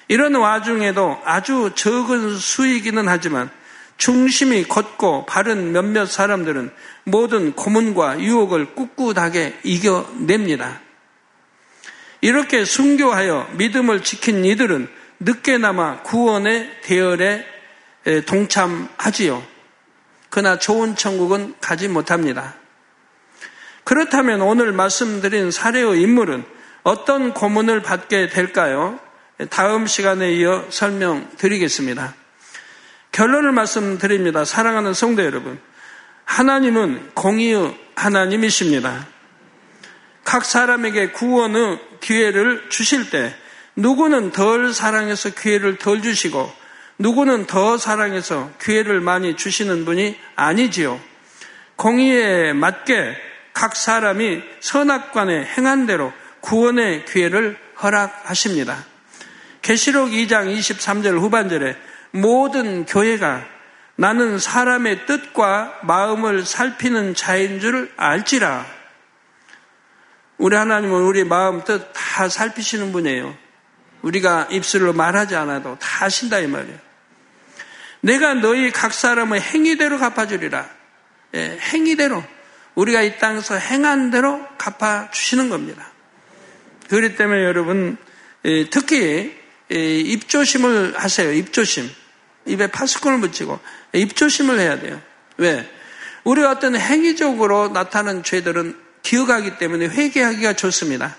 이런 0.08 0.34
와중에도 0.34 1.20
아주 1.24 1.72
적은 1.74 2.36
수이기는 2.36 3.06
하지만 3.08 3.50
중심이 3.96 4.64
걷고 4.64 5.26
바른 5.26 5.72
몇몇 5.72 6.06
사람들은 6.06 6.72
모든 7.04 7.52
고문과 7.52 8.20
유혹을 8.20 8.74
꿋꿋하게 8.74 9.60
이겨냅니다. 9.62 10.80
이렇게 12.20 12.64
순교하여 12.64 13.50
믿음을 13.52 14.02
지킨 14.02 14.44
이들은 14.44 14.88
늦게나마 15.20 16.02
구원의 16.02 16.80
대열에 16.82 17.46
동참하지요. 18.26 19.42
그러나 20.28 20.58
좋은 20.58 20.96
천국은 20.96 21.54
가지 21.60 21.88
못합니다. 21.88 22.54
그렇다면 23.84 24.42
오늘 24.42 24.72
말씀드린 24.72 25.50
사례의 25.50 26.00
인물은 26.00 26.44
어떤 26.82 27.34
고문을 27.34 27.82
받게 27.82 28.28
될까요? 28.28 28.98
다음 29.48 29.86
시간에 29.86 30.32
이어 30.32 30.66
설명드리겠습니다. 30.70 32.14
결론을 33.12 33.52
말씀드립니다. 33.52 34.44
사랑하는 34.44 34.94
성도 34.94 35.24
여러분. 35.24 35.58
하나님은 36.24 37.10
공의의 37.14 37.76
하나님이십니다. 37.96 39.06
각 40.24 40.44
사람에게 40.44 41.10
구원의 41.10 41.80
기회를 42.00 42.68
주실 42.68 43.10
때 43.10 43.34
누구는 43.76 44.32
덜 44.32 44.72
사랑해서 44.72 45.30
기회를 45.30 45.76
덜 45.76 46.02
주시고 46.02 46.52
누구는 46.98 47.46
더 47.46 47.78
사랑해서 47.78 48.50
기회를 48.60 49.00
많이 49.00 49.36
주시는 49.36 49.84
분이 49.84 50.18
아니지요. 50.36 51.00
공의에 51.76 52.52
맞게 52.52 53.16
각 53.54 53.74
사람이 53.74 54.42
선악관에 54.60 55.44
행한 55.56 55.86
대로 55.86 56.12
구원의 56.40 57.06
기회를 57.06 57.56
허락하십니다. 57.82 58.84
계시록 59.62 60.10
2장 60.10 60.54
23절 60.54 61.18
후반절에 61.18 61.76
모든 62.12 62.84
교회가 62.84 63.46
나는 63.96 64.38
사람의 64.38 65.06
뜻과 65.06 65.80
마음을 65.82 66.44
살피는 66.44 67.14
자인 67.14 67.60
줄 67.60 67.90
알지라. 67.96 68.79
우리 70.40 70.56
하나님은 70.56 71.02
우리 71.02 71.24
마음 71.24 71.62
뜻 71.64 71.92
다 71.92 72.28
살피시는 72.28 72.92
분이에요. 72.92 73.36
우리가 74.02 74.48
입술로 74.50 74.92
말하지 74.92 75.36
않아도 75.36 75.78
다 75.78 76.06
아신다 76.06 76.38
이 76.40 76.46
말이에요. 76.46 76.78
내가 78.00 78.34
너희 78.34 78.70
각 78.70 78.92
사람의 78.92 79.40
행위대로 79.40 79.98
갚아주리라. 79.98 80.68
예, 81.34 81.58
행위대로 81.72 82.24
우리가 82.74 83.02
이 83.02 83.18
땅에서 83.18 83.54
행한 83.56 84.10
대로 84.10 84.44
갚아 84.58 85.10
주시는 85.10 85.48
겁니다. 85.50 85.92
그렇기 86.88 87.16
때문에 87.16 87.44
여러분 87.44 87.96
예, 88.44 88.68
특히 88.68 89.38
예, 89.72 90.00
입조심을 90.00 90.94
하세요. 90.96 91.32
입조심. 91.32 91.88
입에 92.46 92.66
파스콘을 92.66 93.20
붙이고 93.20 93.60
입조심을 93.92 94.58
해야 94.58 94.80
돼요. 94.80 95.00
왜? 95.36 95.70
우리가 96.24 96.50
어떤 96.50 96.76
행위적으로 96.76 97.68
나타나는 97.68 98.24
죄들은 98.24 98.89
기억하기 99.10 99.58
때문에 99.58 99.88
회개하기가 99.88 100.52
좋습니다. 100.52 101.16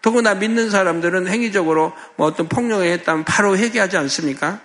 더구나 0.00 0.34
믿는 0.34 0.68
사람들은 0.68 1.28
행위적으로 1.28 1.92
뭐 2.16 2.26
어떤 2.26 2.48
폭력을 2.48 2.84
했다면 2.84 3.24
바로 3.24 3.56
회개하지 3.56 3.96
않습니까? 3.98 4.60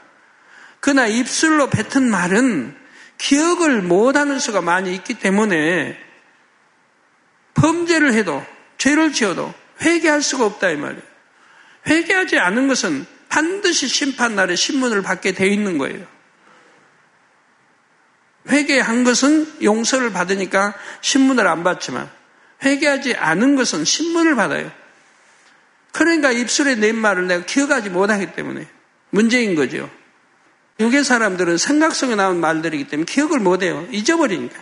그러나 0.80 1.06
입술로 1.06 1.70
뱉은 1.70 2.10
말은 2.10 2.76
기억을 3.20 3.84
못하는 3.84 4.40
수가 4.40 4.62
많이 4.62 4.96
있기 4.96 5.14
때문에 5.14 5.96
범죄를 7.54 8.14
해도 8.14 8.44
죄를 8.80 9.14
지어도 9.14 9.54
회개할 9.84 10.24
수가 10.24 10.48
없다 10.48 10.72
이 10.72 10.76
말이에요. 10.76 11.04
회개하지 11.86 12.40
않은 12.40 12.68
것은 12.68 13.06
반드시 13.30 13.88
심판날에 13.88 14.56
신문을 14.56 15.04
받게 15.04 15.34
돼 15.34 15.48
있는 15.48 15.78
거예요. 15.78 16.04
회개한 18.50 19.04
것은 19.04 19.52
용서를 19.64 20.12
받으니까 20.12 20.74
신문을 21.02 21.48
안 21.48 21.64
받지만 21.64 22.10
회개하지 22.64 23.16
않은 23.16 23.56
것은 23.56 23.86
신문을 23.86 24.36
받아요. 24.36 24.72
그러니까 25.92 26.32
입술에 26.32 26.76
낸 26.76 26.96
말을 26.96 27.28
내가 27.28 27.46
기억하지 27.46 27.90
못하기 27.90 28.34
때문에 28.34 28.68
문제인 29.10 29.56
거죠. 29.56 29.90
육의 30.80 31.04
사람들은 31.04 31.58
생각 31.58 31.96
속에 31.96 32.16
나온 32.16 32.40
말들이기 32.40 32.88
때문에 32.88 33.06
기억을 33.06 33.40
못해요. 33.40 33.86
잊어버리니까. 33.92 34.56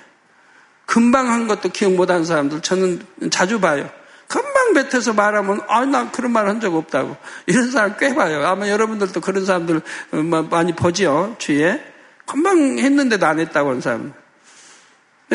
금방 0.85 1.29
한 1.29 1.47
것도 1.47 1.69
기억 1.69 1.93
못하는 1.93 2.23
사람들 2.23 2.61
저는 2.61 3.01
자주 3.31 3.59
봐요. 3.59 3.89
금방 4.27 4.73
뱉어서 4.73 5.13
말하면 5.13 5.61
아 5.67 5.85
나 5.85 6.09
그런 6.11 6.31
말 6.31 6.47
한 6.47 6.59
적 6.61 6.73
없다고 6.75 7.17
이런 7.47 7.69
사람 7.71 7.95
꽤 7.97 8.13
봐요. 8.15 8.45
아마 8.45 8.69
여러분들도 8.69 9.19
그런 9.21 9.45
사람들 9.45 9.81
어, 10.11 10.15
뭐 10.17 10.43
많이 10.43 10.73
보지요 10.73 11.35
주위에 11.37 11.81
금방 12.25 12.79
했는데도 12.79 13.25
안 13.25 13.39
했다고 13.39 13.69
하는 13.69 13.81
사람. 13.81 14.13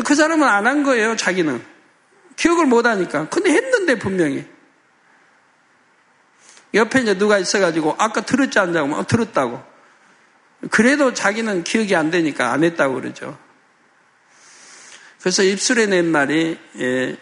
그 0.05 0.15
사람은 0.15 0.47
안 0.47 0.67
한 0.67 0.83
거예요 0.83 1.17
자기는 1.17 1.63
기억을 2.37 2.67
못 2.67 2.87
하니까. 2.87 3.29
근데 3.29 3.51
했는데 3.51 3.99
분명히. 3.99 4.47
옆에 6.73 7.01
이제 7.01 7.19
누가 7.19 7.39
있어가지고 7.39 7.97
아까 7.99 8.21
들었지 8.21 8.59
않냐고 8.59 8.95
어, 8.95 9.07
들었다고. 9.07 9.63
그래도 10.71 11.13
자기는 11.15 11.65
기억이 11.65 11.97
안 11.97 12.11
되니까 12.11 12.53
안 12.53 12.63
했다고 12.65 12.95
그러죠. 12.95 13.39
그래서 15.21 15.43
입술에 15.43 15.87
낸 15.87 16.07
말이 16.11 16.59
예, 16.79 17.17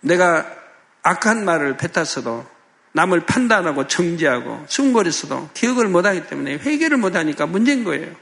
내가 0.00 0.46
악한 1.02 1.44
말을 1.44 1.76
뱉었어도 1.76 2.46
남을 2.92 3.26
판단하고 3.26 3.86
정지하고 3.86 4.64
숨거렸어도 4.68 5.50
기억을 5.54 5.88
못 5.88 6.06
하기 6.06 6.26
때문에 6.26 6.58
회개를 6.58 6.96
못 6.96 7.14
하니까 7.14 7.46
문제인 7.46 7.84
거예요. 7.84 8.14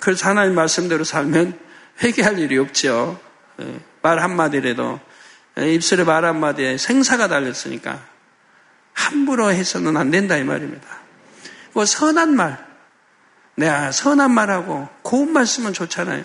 그래서 0.00 0.28
하나님 0.28 0.54
말씀대로 0.54 1.04
살면 1.04 1.58
회개할 2.02 2.38
일이 2.38 2.58
없죠. 2.58 3.20
예, 3.60 3.80
말 4.02 4.18
한마디라도 4.18 5.00
예, 5.58 5.74
입술에 5.74 6.04
말 6.04 6.24
한마디에 6.24 6.78
생사가 6.78 7.28
달렸으니까 7.28 8.00
함부로 8.92 9.50
해서는 9.50 9.96
안 9.96 10.10
된다 10.10 10.36
이 10.36 10.44
말입니다. 10.44 10.86
뭐 11.72 11.84
선한 11.84 12.34
말, 12.34 12.66
내가 13.54 13.92
선한 13.92 14.32
말하고 14.32 14.88
고운 15.02 15.32
말 15.32 15.46
쓰면 15.46 15.72
좋잖아요. 15.72 16.24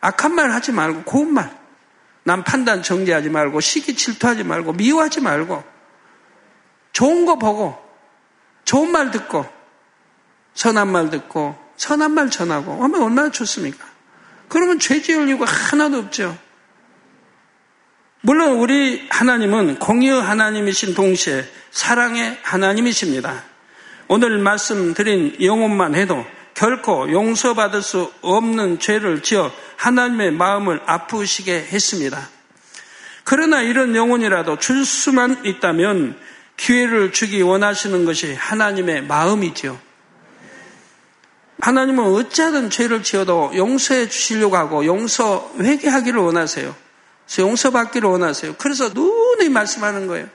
악한 0.00 0.34
말 0.34 0.50
하지 0.50 0.72
말고 0.72 1.04
고운 1.04 1.32
말. 1.32 1.64
남 2.24 2.42
판단 2.42 2.82
정지하지 2.82 3.28
말고 3.28 3.60
시기 3.60 3.94
질투하지 3.94 4.44
말고 4.44 4.72
미워하지 4.72 5.20
말고 5.20 5.62
좋은 6.92 7.26
거 7.26 7.36
보고 7.36 7.78
좋은 8.64 8.90
말 8.90 9.10
듣고 9.10 9.46
선한 10.54 10.90
말 10.90 11.10
듣고 11.10 11.63
선한 11.76 12.12
말 12.12 12.30
전하고 12.30 12.82
하면 12.82 13.02
얼마나 13.02 13.30
좋습니까? 13.30 13.84
그러면 14.48 14.78
죄 14.78 15.00
지을 15.02 15.28
이유가 15.28 15.46
하나도 15.46 15.98
없죠. 15.98 16.36
물론 18.20 18.52
우리 18.54 19.06
하나님은 19.10 19.78
공의의 19.78 20.22
하나님이신 20.22 20.94
동시에 20.94 21.44
사랑의 21.70 22.38
하나님이십니다. 22.42 23.44
오늘 24.08 24.38
말씀드린 24.38 25.36
영혼만 25.42 25.94
해도 25.94 26.24
결코 26.54 27.10
용서받을 27.10 27.82
수 27.82 28.12
없는 28.22 28.78
죄를 28.78 29.22
지어 29.22 29.52
하나님의 29.76 30.30
마음을 30.32 30.80
아프시게 30.86 31.68
했습니다. 31.70 32.28
그러나 33.24 33.60
이런 33.60 33.96
영혼이라도 33.96 34.58
줄 34.58 34.84
수만 34.84 35.44
있다면 35.44 36.16
기회를 36.56 37.12
주기 37.12 37.42
원하시는 37.42 38.04
것이 38.04 38.34
하나님의 38.34 39.02
마음이지요. 39.04 39.78
하나님은 41.64 42.04
어찌하든 42.04 42.68
죄를 42.68 43.02
지어도 43.02 43.50
용서해 43.54 44.10
주시려고 44.10 44.54
하고 44.58 44.84
용서 44.84 45.50
회개하기를 45.58 46.20
원하세요. 46.20 46.76
용서받기를 47.38 48.06
원하세요. 48.06 48.56
그래서 48.58 48.90
눈이 48.90 49.48
말씀하는 49.48 50.06
거예요. 50.06 50.26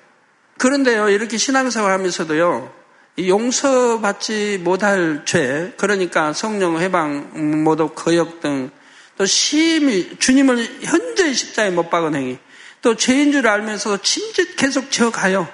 그런데요, 0.58 1.10
이렇게 1.10 1.38
신앙생활 1.38 1.92
하면서도요, 1.92 2.74
용서받지 3.20 4.62
못할 4.64 5.22
죄, 5.26 5.72
그러니까 5.78 6.34
성령 6.34 6.80
해방, 6.80 7.64
모독, 7.64 7.94
거역 7.94 8.40
등, 8.42 8.72
또 9.16 9.28
심히 9.28 10.18
주님을 10.18 10.82
현저히 10.82 11.36
십자에 11.36 11.70
못 11.70 11.92
박은 11.92 12.16
행위, 12.16 12.40
또 12.82 12.96
죄인 12.96 13.32
줄 13.32 13.48
알면서도 13.48 14.02
진짓 14.02 14.56
계속 14.56 14.90
지어가요. 14.90 15.48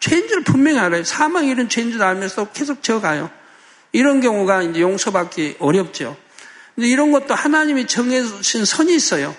죄인 0.00 0.26
줄 0.26 0.42
분명히 0.42 0.78
알아요. 0.78 1.04
사망 1.04 1.44
이런 1.44 1.68
죄인 1.68 1.92
줄 1.92 2.02
알면서도 2.02 2.52
계속 2.52 2.82
지어가요. 2.82 3.41
이런 3.92 4.20
경우가 4.20 4.62
이제 4.62 4.80
용서받기 4.80 5.56
어렵죠. 5.58 6.16
근데 6.74 6.88
이런 6.88 7.12
것도 7.12 7.34
하나님이 7.34 7.86
정해주신 7.86 8.64
선이 8.64 8.94
있어요. 8.94 9.34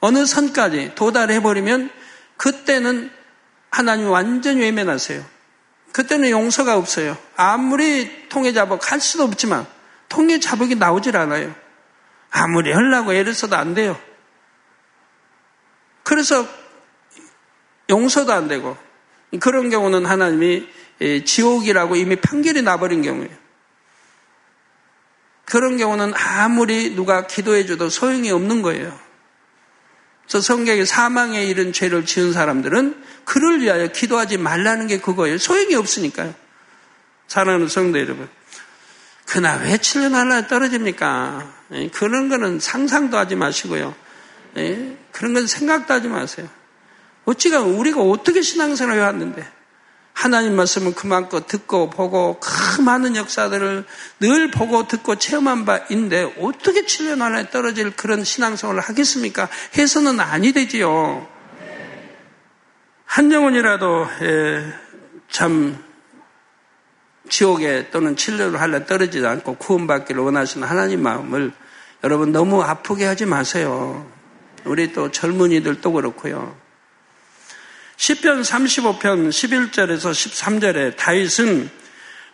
어느 0.00 0.26
선까지 0.26 0.92
도달해버리면 0.96 1.90
그때는 2.36 3.10
하나님 3.70 4.10
완전히 4.10 4.60
외면하세요. 4.62 5.24
그때는 5.92 6.30
용서가 6.30 6.76
없어요. 6.76 7.16
아무리 7.36 8.28
통해 8.28 8.52
자복 8.52 8.90
할 8.90 9.00
수도 9.00 9.22
없지만 9.22 9.66
통해 10.08 10.40
자복이 10.40 10.74
나오질 10.74 11.16
않아요. 11.16 11.54
아무리 12.30 12.72
하려고 12.72 13.14
애를 13.14 13.32
써도 13.32 13.54
안 13.56 13.74
돼요. 13.74 13.98
그래서 16.02 16.46
용서도 17.88 18.32
안 18.32 18.48
되고 18.48 18.76
그런 19.40 19.70
경우는 19.70 20.04
하나님이 20.04 20.68
지옥이라고 21.24 21.96
이미 21.96 22.16
판결이 22.16 22.62
나버린 22.62 23.02
경우예요. 23.02 23.43
그런 25.44 25.76
경우는 25.76 26.12
아무리 26.14 26.94
누가 26.94 27.26
기도해줘도 27.26 27.88
소용이 27.88 28.30
없는 28.30 28.62
거예요. 28.62 28.98
그래서 30.26 30.40
성경에 30.40 30.84
사망에 30.84 31.44
이른 31.44 31.72
죄를 31.72 32.06
지은 32.06 32.32
사람들은 32.32 33.02
그를 33.24 33.60
위하여 33.60 33.88
기도하지 33.88 34.38
말라는 34.38 34.86
게 34.86 34.98
그거예요. 35.00 35.38
소용이 35.38 35.74
없으니까요. 35.74 36.34
사랑하는 37.28 37.68
성도 37.68 37.98
여러분. 37.98 38.28
그나 39.26 39.56
왜 39.56 39.76
7년 39.76 40.12
하나 40.12 40.46
떨어집니까? 40.46 41.52
예, 41.72 41.88
그런 41.88 42.28
거는 42.28 42.60
상상도 42.60 43.18
하지 43.18 43.36
마시고요. 43.36 43.94
예, 44.56 44.96
그런 45.12 45.34
건 45.34 45.46
생각도 45.46 45.94
하지 45.94 46.08
마세요. 46.08 46.48
어찌가 47.24 47.60
우리가 47.60 48.00
어떻게 48.00 48.42
신앙생활을 48.42 49.00
해왔는데 49.00 49.46
하나님 50.14 50.56
말씀은 50.56 50.94
그만큼 50.94 51.40
듣고 51.46 51.90
보고 51.90 52.38
그 52.40 52.80
많은 52.80 53.16
역사들을 53.16 53.84
늘 54.20 54.50
보고 54.50 54.86
듣고 54.86 55.16
체험한 55.16 55.66
바인데 55.66 56.36
어떻게 56.40 56.82
7년 56.86 57.20
안에 57.20 57.50
떨어질 57.50 57.90
그런 57.90 58.24
신앙생활을 58.24 58.80
하겠습니까? 58.80 59.48
해서는 59.76 60.20
아니 60.20 60.52
되지요. 60.52 61.28
한 63.04 63.30
영혼이라도 63.30 64.06
예, 64.22 64.72
참 65.28 65.78
지옥에 67.28 67.90
또는 67.90 68.14
7년을 68.16 68.56
할래 68.56 68.86
떨어지지 68.86 69.26
않고 69.26 69.56
구원받기를 69.56 70.22
원하시는 70.22 70.66
하나님 70.66 71.02
마음을 71.02 71.52
여러분 72.02 72.32
너무 72.32 72.62
아프게 72.62 73.04
하지 73.04 73.26
마세요. 73.26 74.06
우리 74.64 74.92
또 74.92 75.10
젊은이들도 75.10 75.92
그렇고요. 75.92 76.63
10편 77.96 78.42
35편 78.42 79.28
11절에서 79.28 80.10
13절에 80.10 80.96
다윗은 80.96 81.70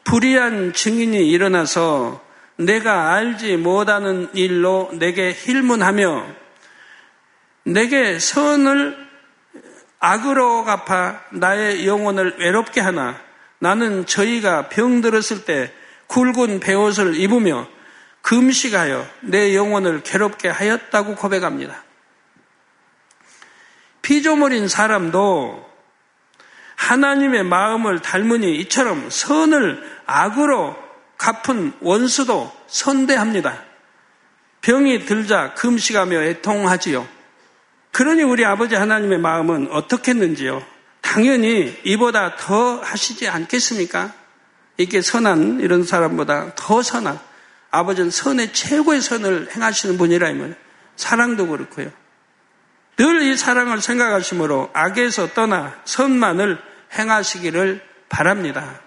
불의한 0.04 0.72
증인이 0.72 1.28
일어나서 1.28 2.22
내가 2.56 3.12
알지 3.12 3.56
못하는 3.56 4.28
일로 4.34 4.90
내게 4.92 5.32
힐문하며 5.32 6.26
내게 7.64 8.18
선을 8.18 8.96
악으로 9.98 10.64
갚아 10.64 11.24
나의 11.30 11.86
영혼을 11.86 12.36
외롭게 12.38 12.80
하나 12.80 13.20
나는 13.58 14.06
저희가 14.06 14.70
병들었을 14.70 15.44
때 15.44 15.72
굵은 16.06 16.60
베옷을 16.60 17.16
입으며 17.20 17.68
금식하여 18.22 19.06
내 19.20 19.54
영혼을 19.54 20.02
괴롭게 20.02 20.48
하였다고 20.48 21.16
고백합니다. 21.16 21.84
피조물인 24.02 24.68
사람도 24.68 25.68
하나님의 26.76 27.44
마음을 27.44 28.00
닮으니 28.00 28.56
이처럼 28.60 29.10
선을 29.10 29.82
악으로 30.06 30.76
갚은 31.18 31.74
원수도 31.80 32.50
선대합니다. 32.66 33.62
병이 34.62 35.04
들자 35.04 35.54
금식하며 35.54 36.22
애통하지요. 36.22 37.06
그러니 37.92 38.22
우리 38.22 38.44
아버지 38.44 38.74
하나님의 38.74 39.18
마음은 39.18 39.68
어떻겠는지요? 39.70 40.64
당연히 41.00 41.78
이보다 41.84 42.36
더 42.36 42.80
하시지 42.80 43.28
않겠습니까? 43.28 44.12
이렇게 44.76 45.02
선한 45.02 45.60
이런 45.60 45.84
사람보다 45.84 46.54
더 46.54 46.82
선한 46.82 47.18
아버지는 47.70 48.10
선의 48.10 48.52
최고의 48.52 49.00
선을 49.00 49.48
행하시는 49.54 49.98
분이라 49.98 50.32
면 50.32 50.56
사랑도 50.96 51.46
그렇고요. 51.46 51.90
늘 53.00 53.22
이 53.22 53.34
사랑을 53.34 53.80
생각하시므로 53.80 54.68
악에서 54.74 55.28
떠나 55.28 55.74
선만을 55.86 56.58
행하시기를 56.98 57.80
바랍니다. 58.10 58.78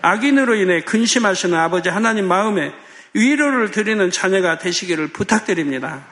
악인으로 0.00 0.54
인해 0.54 0.80
근심하시는 0.80 1.58
아버지 1.58 1.90
하나님 1.90 2.26
마음에 2.26 2.72
위로를 3.12 3.70
드리는 3.70 4.10
자녀가 4.10 4.56
되시기를 4.56 5.08
부탁드립니다. 5.08 6.06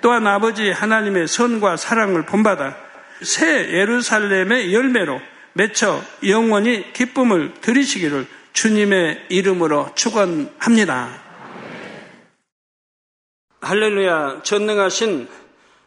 또한 0.00 0.26
아버지 0.26 0.70
하나님의 0.70 1.28
선과 1.28 1.76
사랑을 1.76 2.26
본받아 2.26 2.76
새 3.22 3.70
예루살렘의 3.70 4.74
열매로 4.74 5.20
맺혀 5.52 6.02
영원히 6.26 6.92
기쁨을 6.92 7.54
드리시기를 7.60 8.26
주님의 8.52 9.26
이름으로 9.28 9.92
축원합니다. 9.94 11.22
할렐루야 13.60 14.40
전능하신 14.42 15.28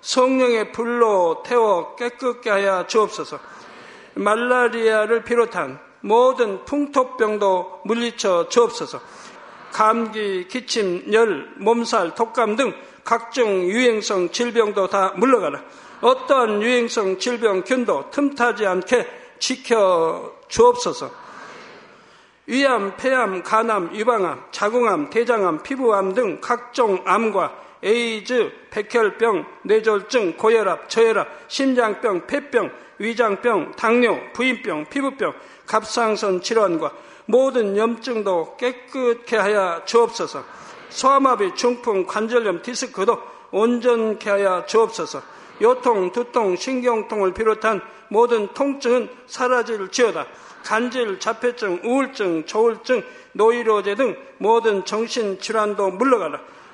성령의 0.00 0.72
불로 0.72 1.42
태워 1.44 1.94
깨끗게 1.96 2.50
하여 2.50 2.86
주옵소서. 2.86 3.38
말라리아를 4.14 5.24
비롯한 5.24 5.78
모든 6.00 6.64
풍토병도 6.64 7.82
물리쳐 7.84 8.48
주옵소서. 8.48 9.00
감기, 9.72 10.48
기침, 10.48 11.12
열, 11.12 11.50
몸살, 11.56 12.14
독감 12.14 12.56
등 12.56 12.74
각종 13.04 13.62
유행성 13.64 14.30
질병도 14.30 14.88
다 14.88 15.12
물러가라. 15.16 15.62
어떠한 16.00 16.62
유행성 16.62 17.18
질병 17.18 17.62
균도 17.62 18.10
틈타지 18.10 18.66
않게 18.66 19.06
지켜 19.38 20.32
주옵소서. 20.48 21.10
위암, 22.46 22.96
폐암, 22.96 23.42
간암, 23.42 23.94
유방암, 23.94 24.44
자궁암, 24.52 25.10
대장암, 25.10 25.62
피부암 25.62 26.14
등 26.14 26.40
각종 26.40 27.02
암과 27.04 27.67
에이즈, 27.82 28.52
백혈병, 28.70 29.46
뇌졸중, 29.62 30.36
고혈압, 30.36 30.88
저혈압, 30.88 31.28
심장병, 31.48 32.26
폐병, 32.26 32.70
위장병, 32.98 33.72
당뇨, 33.76 34.18
부인병, 34.32 34.86
피부병, 34.86 35.32
갑상선 35.66 36.42
질환과 36.42 36.92
모든 37.26 37.76
염증도 37.76 38.56
깨끗게 38.56 39.36
하여 39.36 39.82
주옵소서. 39.84 40.44
소아마비, 40.88 41.54
중풍, 41.54 42.06
관절염, 42.06 42.62
디스크도 42.62 43.18
온전케 43.50 44.30
하여 44.30 44.64
주옵소서. 44.66 45.22
요통, 45.60 46.12
두통, 46.12 46.56
신경통을 46.56 47.34
비롯한 47.34 47.80
모든 48.08 48.48
통증은 48.54 49.08
사라질지어다. 49.26 50.26
간질, 50.64 51.20
자폐증, 51.20 51.80
우울증, 51.84 52.44
조울증, 52.46 53.02
노이로제 53.32 53.94
등 53.94 54.16
모든 54.38 54.84
정신질환도 54.84 55.90
물러가라. 55.90 56.40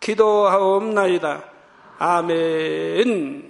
기도하옵나이다. 0.00 1.44
아멘. 1.98 3.47